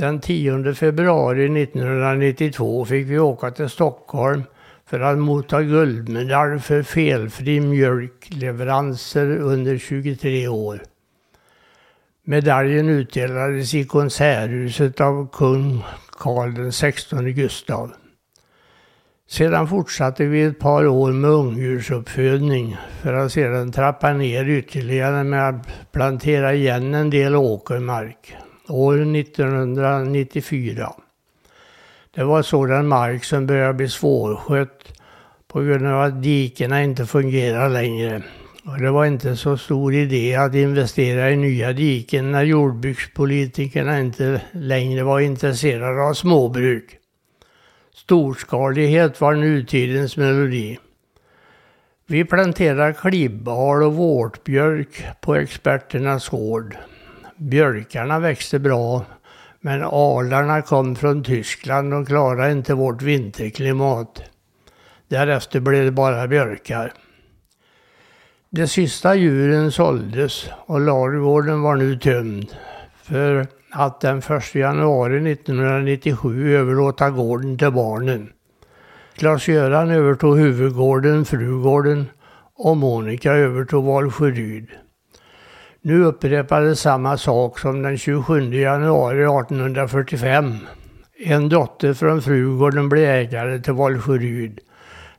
Den 0.00 0.20
10 0.20 0.74
februari 0.74 1.62
1992 1.62 2.84
fick 2.84 3.06
vi 3.06 3.18
åka 3.18 3.50
till 3.50 3.68
Stockholm 3.68 4.42
för 4.86 5.00
att 5.00 5.18
motta 5.18 5.62
guldmedalj 5.62 6.60
för 6.60 6.82
felfri 6.82 7.60
mjölkleveranser 7.60 9.38
under 9.38 9.78
23 9.78 10.48
år. 10.48 10.82
Medaljen 12.24 12.88
utdelades 12.88 13.74
i 13.74 13.84
Konserthuset 13.84 15.00
av 15.00 15.28
kung 15.32 15.84
Karl 16.18 16.70
XVI 16.70 17.32
Gustav. 17.32 17.92
Sedan 19.28 19.68
fortsatte 19.68 20.24
vi 20.24 20.42
ett 20.42 20.58
par 20.58 20.86
år 20.86 21.12
med 21.12 21.30
ungdjursuppfödning 21.30 22.76
för 23.02 23.12
att 23.12 23.32
sedan 23.32 23.72
trappa 23.72 24.12
ner 24.12 24.48
ytterligare 24.48 25.24
med 25.24 25.48
att 25.48 25.92
plantera 25.92 26.54
igen 26.54 26.94
en 26.94 27.10
del 27.10 27.36
åkermark. 27.36 28.36
År 28.70 29.16
1994. 29.16 30.92
Det 32.14 32.24
var 32.24 32.42
sådan 32.42 32.88
mark 32.88 33.24
som 33.24 33.46
började 33.46 33.74
bli 33.74 33.88
svårskött 33.88 35.00
på 35.48 35.60
grund 35.60 35.86
av 35.86 36.02
att 36.02 36.22
dikena 36.22 36.82
inte 36.82 37.06
fungerar 37.06 37.68
längre. 37.68 38.22
Och 38.64 38.78
det 38.78 38.90
var 38.90 39.04
inte 39.04 39.36
så 39.36 39.56
stor 39.56 39.94
idé 39.94 40.34
att 40.34 40.54
investera 40.54 41.30
i 41.30 41.36
nya 41.36 41.72
diken 41.72 42.32
när 42.32 42.44
jordbrukspolitikerna 42.44 44.00
inte 44.00 44.42
längre 44.52 45.02
var 45.02 45.20
intresserade 45.20 46.02
av 46.02 46.14
småbruk. 46.14 46.96
Storskalighet 47.94 49.20
var 49.20 49.34
nutidens 49.34 50.16
melodi. 50.16 50.78
Vi 52.06 52.24
planterar 52.24 52.92
klibbal 52.92 53.82
och 53.82 53.94
vårtbjörk 53.94 55.04
på 55.20 55.34
experternas 55.34 56.28
gård. 56.28 56.76
Björkarna 57.40 58.18
växte 58.18 58.58
bra, 58.58 59.04
men 59.60 59.82
alarna 59.82 60.62
kom 60.62 60.96
från 60.96 61.24
Tyskland 61.24 61.94
och 61.94 62.06
klarade 62.06 62.52
inte 62.52 62.74
vårt 62.74 63.02
vinterklimat. 63.02 64.22
Därefter 65.08 65.60
blev 65.60 65.84
det 65.84 65.90
bara 65.90 66.28
björkar. 66.28 66.92
De 68.50 68.66
sista 68.66 69.14
djuren 69.14 69.72
såldes 69.72 70.50
och 70.66 70.80
ladugården 70.80 71.62
var 71.62 71.76
nu 71.76 71.98
tömd. 71.98 72.56
För 73.02 73.46
att 73.70 74.00
den 74.00 74.18
1 74.18 74.54
januari 74.54 75.32
1997 75.32 76.56
överlåta 76.56 77.10
gården 77.10 77.58
till 77.58 77.70
barnen. 77.70 78.32
Klas-Göran 79.14 79.90
övertog 79.90 80.38
huvudgården, 80.38 81.24
Frugården 81.24 82.06
och 82.54 82.76
Monica 82.76 83.32
övertog 83.32 83.84
Valsjöryd. 83.84 84.68
Nu 85.82 86.04
upprepades 86.04 86.80
samma 86.80 87.18
sak 87.18 87.58
som 87.58 87.82
den 87.82 87.98
27 87.98 88.54
januari 88.54 89.22
1845. 89.22 90.56
En 91.24 91.48
dotter 91.48 91.94
från 91.94 92.22
Frugården 92.22 92.88
blev 92.88 93.04
ägare 93.04 93.58
till 93.58 93.72
Valsjöryd. 93.72 94.60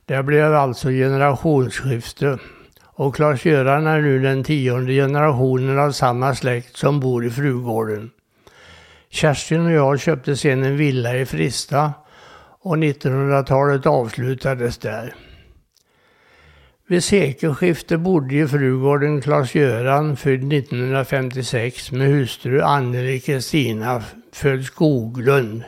Det 0.06 0.22
blev 0.22 0.54
alltså 0.54 0.88
generationsskifte 0.88 2.38
och 2.84 3.14
Klas-Göran 3.14 3.86
är 3.86 4.00
nu 4.00 4.22
den 4.22 4.44
tionde 4.44 4.92
generationen 4.92 5.78
av 5.78 5.92
samma 5.92 6.34
släkt 6.34 6.76
som 6.76 7.00
bor 7.00 7.26
i 7.26 7.30
Frugården. 7.30 8.10
Kerstin 9.10 9.66
och 9.66 9.72
jag 9.72 10.00
köpte 10.00 10.36
sen 10.36 10.64
en 10.64 10.76
villa 10.76 11.16
i 11.16 11.26
Frista 11.26 11.92
och 12.60 12.76
1900-talet 12.76 13.86
avslutades 13.86 14.78
där. 14.78 15.14
Vid 16.86 17.04
sekelskiftet 17.04 18.00
bodde 18.00 18.34
i 18.34 18.46
Frugården 18.48 19.20
Claes-Göran, 19.22 20.16
född 20.16 20.52
1956, 20.52 21.92
med 21.92 22.08
hustru 22.08 22.60
Anneli 22.60 23.20
Kristina, 23.20 24.02
född 24.32 24.64
Skoglund 24.64 25.62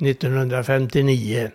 1959, 0.00 1.50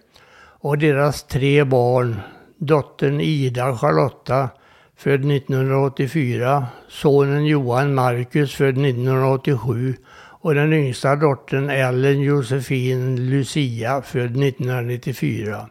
och 0.60 0.78
deras 0.78 1.24
tre 1.24 1.64
barn, 1.64 2.16
dottern 2.58 3.22
Ida 3.22 3.78
Charlotta, 3.78 4.50
född 4.98 5.32
1984, 5.32 6.66
sonen 6.90 7.46
Johan 7.46 7.96
Marcus, 7.96 8.56
född 8.56 8.86
1987 8.86 9.96
och 10.42 10.56
den 10.56 10.74
yngsta 10.74 11.16
dottern 11.16 11.70
Ellen 11.70 12.22
Josefin 12.22 13.30
Lucia, 13.30 14.02
född 14.02 14.44
1994. 14.44 15.70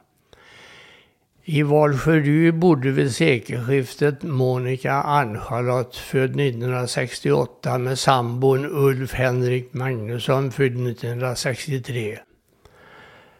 I 1.44 1.62
Valsjöryd 1.62 2.54
bodde 2.54 2.90
vid 2.90 3.12
sekelskiftet 3.12 4.22
Monica 4.22 4.92
Ann-Charlotte, 4.92 5.96
född 5.96 6.40
1968 6.40 7.78
med 7.78 7.98
sambon 7.98 8.66
Ulf 8.66 9.12
Henrik 9.12 9.72
Magnusson, 9.74 10.50
född 10.52 10.88
1963. 10.88 12.18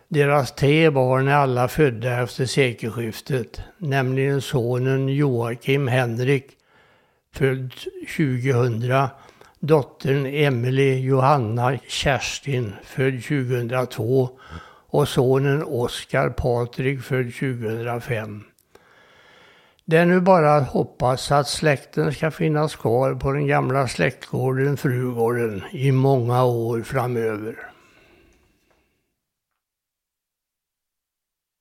Deras 0.08 0.54
tre 0.54 0.90
barn 0.90 1.28
är 1.28 1.34
alla 1.34 1.68
födda 1.68 2.22
efter 2.22 2.46
sekelskiftet, 2.46 3.60
nämligen 3.78 4.40
sonen 4.40 5.08
Joakim 5.08 5.88
Henrik, 5.88 6.46
född 7.34 7.72
2000, 8.16 9.08
dottern 9.60 10.26
Emelie 10.26 10.98
Johanna 10.98 11.78
Kerstin 11.88 12.72
född 12.84 13.22
2002 13.22 14.30
och 14.90 15.08
sonen 15.08 15.62
Oskar 15.62 16.30
Patrik 16.30 17.02
född 17.02 17.34
2005. 17.34 18.44
Det 19.84 19.96
är 19.96 20.06
nu 20.06 20.20
bara 20.20 20.56
att 20.56 20.68
hoppas 20.68 21.32
att 21.32 21.48
släkten 21.48 22.12
ska 22.12 22.30
finnas 22.30 22.76
kvar 22.76 23.14
på 23.14 23.32
den 23.32 23.46
gamla 23.46 23.88
släktgården 23.88 24.76
Frugården 24.76 25.62
i 25.72 25.92
många 25.92 26.44
år 26.44 26.82
framöver. 26.82 27.70